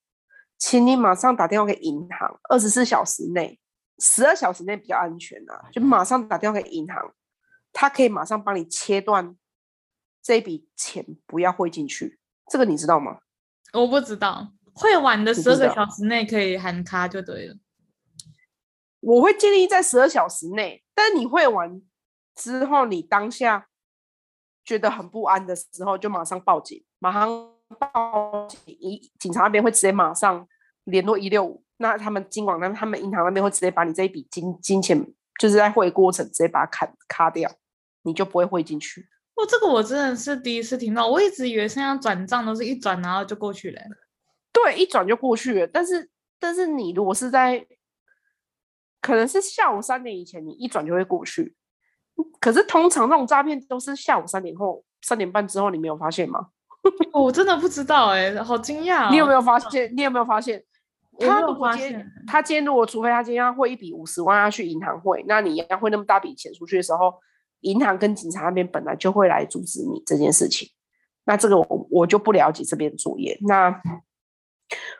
[0.60, 3.58] 请你马上打电话给银行，二十四小时内，
[3.98, 7.14] 十二小时内比较安全啊，就马上打电话给银行，
[7.72, 9.34] 他可以马上帮你切断
[10.22, 12.20] 这笔钱，不要汇进去。
[12.46, 13.20] 这个你知道吗？
[13.72, 17.56] 我不知道，汇完的十二个小时内可以喊卡就对了。
[19.00, 21.80] 我会建议在十二小时内，但你汇完
[22.34, 23.68] 之后，你当下
[24.62, 27.59] 觉得很不安的时候，就马上报警，马上。
[27.78, 30.46] 报警，一警察那边会直接马上
[30.84, 35.00] 联络一六五，那他们金管那他们银行那边会直接把你这一笔金金钱，
[35.38, 37.50] 就是在汇过程直接把它砍卡掉，
[38.02, 39.08] 你就不会汇进去。
[39.34, 43.80] 哦，这个我真的是第一次听到，我一直以为现在转账都是一转然后就过去了。
[44.52, 45.66] 对，一转就过去了。
[45.66, 47.64] 但是但是你如果是在，
[49.00, 51.56] 可能是下午三点以前，你一转就会过去。
[52.38, 56.48] 可是通常这种诈骗都是下午三点后三点半之后，你没有发现吗？
[57.12, 59.10] 我真的不知道哎、欸，好惊讶、哦！
[59.10, 59.94] 你有没有发现？
[59.94, 60.64] 你有没有发现？
[61.18, 61.68] 他如果
[62.26, 67.12] 他今天如果除非他今天要汇一笔五十万要去银行汇，那你要汇那么大笔钱出去的时候，
[67.60, 70.66] 银行跟警察那边本来就会来阻止你这件事情。
[71.24, 73.36] 那这个我我就不了解这边作业。
[73.42, 73.82] 那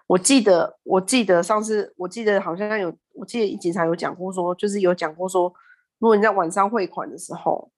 [0.07, 5.51] 我记得我记得上次我记得好像有我记得警察有讲过说，就是有讲过说，
[5.99, 7.71] 如果你在晚上汇款的时候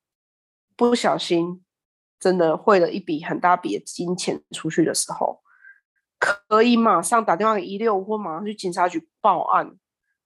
[0.76, 1.62] 不小心。
[2.22, 5.42] 真的汇了一笔很大笔的金钱出去的时候，
[6.20, 9.76] 可以马上打电话给一六五，或马上去警察局报案，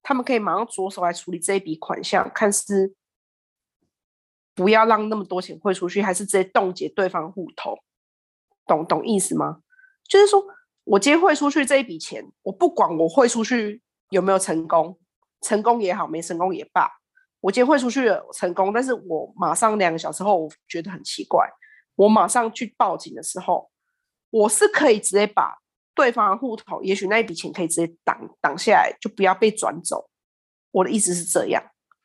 [0.03, 2.95] 他们可以马上着手来处理这一笔款项，看是
[4.55, 7.79] 不要让那么多钱汇出去，还是直接冻结对方户头，
[8.67, 9.61] 懂懂意思吗？
[10.07, 10.45] 就是说
[10.85, 13.81] 我今天汇出去这一笔钱，我不管我汇出去
[14.11, 14.99] 有没有成功，
[15.41, 16.91] 成功也好，没成功也罢，
[17.41, 21.49] 我今天汇出去了成功，但是我马上两个小时后，我觉得很奇怪。
[21.97, 23.71] 我马上去报警的时候，
[24.31, 25.59] 我是可以直接把
[25.95, 30.09] 对方的户头，也许那一笔钱可以直接挡挡下来，就不要被转走。
[30.71, 31.63] 我的意思是这样，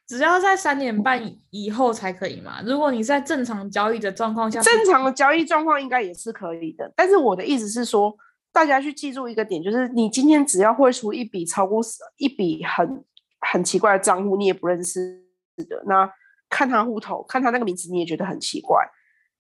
[0.07, 2.61] 只要在三点半以后才可以嘛？
[2.63, 6.89] 如果你在正常交易的状况下，正常的交易状况应该也是可以的。
[6.95, 8.15] 但是我的意思是说，
[8.53, 11.81] 大家去记住一个点，就是你今天只要汇出一笔超过
[12.15, 13.03] 一笔很
[13.41, 15.21] 很奇怪的账户，你也不认识
[15.57, 16.09] 的，那
[16.49, 18.77] 看他户头，看他那个名字，你也觉得很奇怪。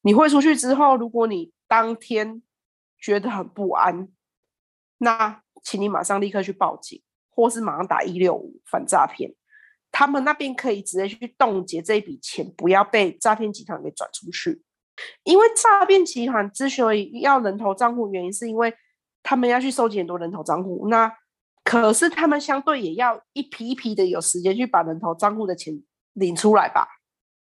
[0.01, 2.41] 你汇出去之后，如果你当天
[2.97, 4.07] 觉得很不安，
[4.97, 9.33] 那请你马上立刻去报警，或是马上打一六五反诈骗。
[9.91, 14.63] 他们那边可以直接去冻结这一笔钱，不要被诈骗集团给转出去。
[15.23, 18.73] 因为诈骗集团之所以要人头账户，原因是因为
[19.21, 21.11] 他们要去收集很多人头账户，那
[21.63, 25.81] 可是他们相对也要一批一批的有时间去把人头账户的钱
[26.13, 26.87] 领出来吧？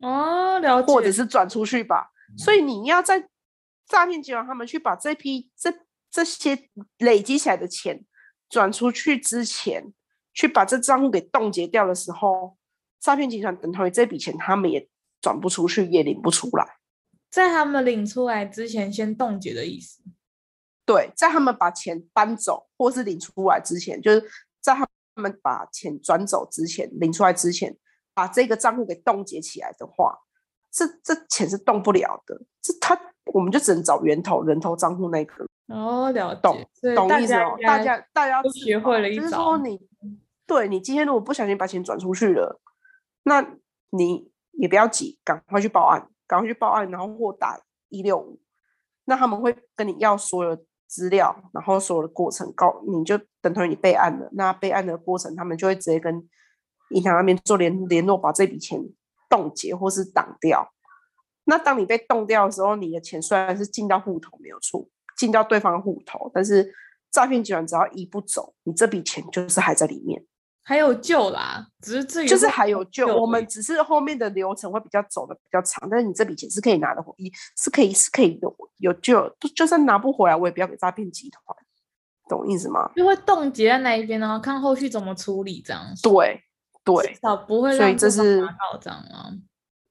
[0.01, 2.11] 哦，了解，或者是转出去吧。
[2.37, 3.29] 所以你要在
[3.87, 5.73] 诈骗集团他们去把这批这
[6.11, 6.69] 这些
[6.99, 8.05] 累积起来的钱
[8.49, 9.93] 转出去之前，
[10.33, 12.57] 去把这账户给冻结掉的时候，
[12.99, 14.89] 诈骗集团等同于这笔钱他们也
[15.21, 16.77] 转不出去，也领不出来。
[17.31, 20.03] 在他们领出来之前，先冻结的意思。
[20.85, 24.29] 对，在他们把钱搬走或是领出来之前，就是
[24.61, 27.77] 在他们把钱转走之前，领出来之前，
[28.13, 30.19] 把这个账户给冻结起来的话，
[30.71, 32.41] 这这钱是动不了的。
[32.63, 32.99] 这他
[33.33, 35.47] 我们就只能找源头，人头账户那个。
[35.69, 37.57] 哦，了解，懂懂意思哦。
[37.63, 39.81] 大家大家都学会了一招，就是说你，
[40.47, 42.61] 对你今天如果不小心把钱转出去了，
[43.25, 43.47] 那
[43.91, 46.09] 你也不要急，赶快去报案。
[46.27, 48.41] 赶快去报案，然后或打一六五，
[49.07, 54.29] 那他们会跟你要所有的资料，然后所有的过程告你就等同于你备案了。
[54.35, 56.15] 那备案的过程，他们就会直接跟
[56.91, 58.81] 银行那边做联联络，把这笔钱
[59.31, 60.71] 冻结或是挡掉。
[61.45, 66.71] 那当你被冻掉的时候，你的钱虽然是进到户头没有错，进到对方户头，但是
[67.11, 70.23] 诈骗集团只要移不走，你这笔钱就是还在里面。
[70.63, 77.15] 还有救啦，只是至于就是还有救，我们只是后面的流程会比较走的比较长，但是你这笔钱是可以拿的回，
[77.57, 81.57] 是可以是可以有有救，就算拿不回来，我也不要给诈骗集团，
[82.29, 82.93] 懂意思吗？
[82.95, 85.83] 就会冻结在那一边，然后看后续怎么处理，这样。
[86.03, 86.41] 对
[86.85, 88.41] 对，至少不会让所以这是
[88.81, 89.33] 这样啊。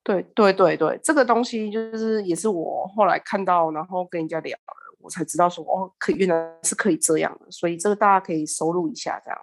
[0.04, 9.40] 对对对对，这个东西就是也是我后来看到，然后跟人家聊了，我才知道说哦，可以原来是可以这样的，所以这个大家可以收录一下这样。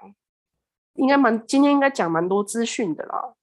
[0.95, 3.35] 应该蛮今天应该讲蛮多资讯的啦，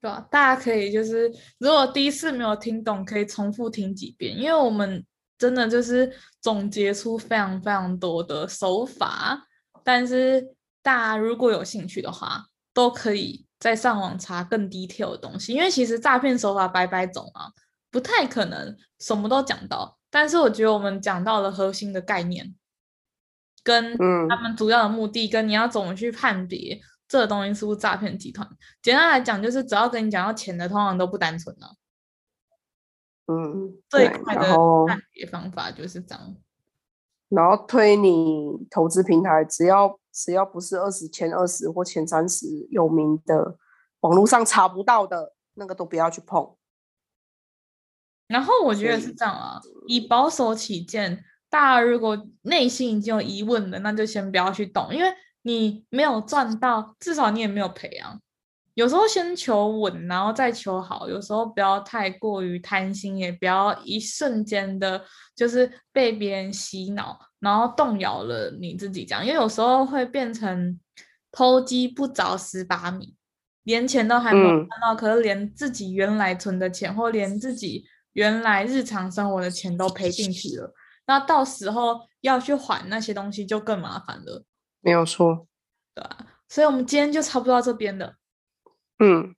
[0.00, 5.04] 对啊，大家可以就是如果第一次没有听懂，可以重复听几遍，因为我们
[5.36, 9.46] 真的就是总结出非常非常多的手法，
[9.82, 17.52] 但是大家如果有兴趣的话，都可以再上网查更 detail 的东西，因为其实诈骗手法百百种啊，
[17.90, 22.54] 不太可能什么都讲到，但是我觉得我们讲到了核心的概念，
[23.62, 23.96] 跟
[24.28, 26.80] 他们主要的目的，跟你要怎么去判别。
[27.06, 28.48] 这个东西是不是诈骗集团？
[28.80, 31.74] 简单来讲，就是只要跟你讲到钱的，通常都不单纯啊。
[33.26, 34.56] 嗯，最快的
[34.86, 36.36] 判别方法就是这样。
[37.30, 43.56] 然后推你投资平台，只要只要不是二十前二十或前三十有名的，
[44.00, 46.54] 网络上查不到的那个都不要去碰。
[48.28, 49.58] 然后我觉得是这样啊，
[49.88, 55.10] 以保守起见，大家如果内心已经有疑问了，那就先不要去动，因为。
[55.42, 58.20] 你没有赚到，至少你也没有赔啊。
[58.74, 61.08] 有时候先求稳，然后再求好。
[61.08, 65.04] 有时候不要太过于贪心，也不要一瞬间的，
[65.34, 69.04] 就是被别人洗脑，然后动摇了你自己。
[69.04, 70.78] 这样，因为有时候会变成
[71.32, 73.14] 偷鸡不着蚀把米，
[73.64, 80.72] 连钱都还没有赚到，嗯，可是连自己原来存的钱，或连自己原来日常生活的钱都赔进去了。
[81.06, 84.44] 那到时候要去还那些东西，就更麻烦了。
[84.80, 85.46] 没有错，
[85.94, 86.18] 对啊，
[86.48, 88.14] 所以我们今天就差不多到这边了。
[89.00, 89.34] 嗯，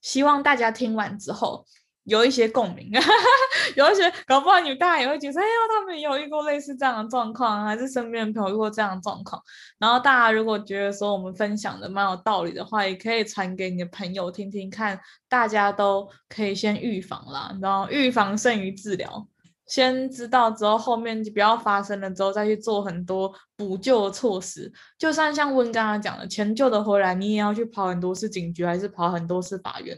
[0.00, 1.64] 希望大家听完之后
[2.04, 2.90] 有一些共鸣，
[3.76, 9.40] 有一些搞不好你们大家也会觉得，哎呦，他们也有遇过类似这样的状况，还是身边的朋友遇过这样的状况。
[9.78, 14.98] 然后大家如果觉得说我们分享的蛮有道理的话，也可以传给你的朋友听听看，
[15.28, 19.26] 大家都可以先预防啦，然后预防胜于治疗。
[19.70, 24.70] 先知道之后，后面就不要发生了之后，再去做很多补救措施。
[24.98, 29.96] 就算像温刚刚讲的，钱救得回来，你也要去跑很多次警局，还是跑很多次法院。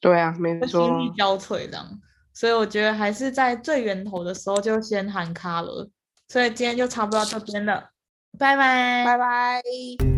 [0.00, 0.86] 对啊，没错。
[0.86, 1.86] 心力交瘁这样，
[2.32, 5.86] 所以我觉得还是在最源头的时候就先喊卡了。
[6.26, 7.90] 所以今天就差不多到这边了，
[8.38, 10.09] 拜拜，拜拜。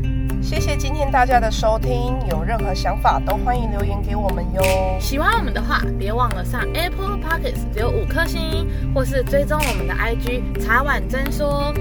[0.53, 4.63] 谢谢今天大家的收听，有任何想法都欢迎留言给我们哟。
[5.01, 11.73] 喜欢我们的话，别忘了上 Apple Podcast 留五颗星，或是追踪我们的 IG 茶碗真说。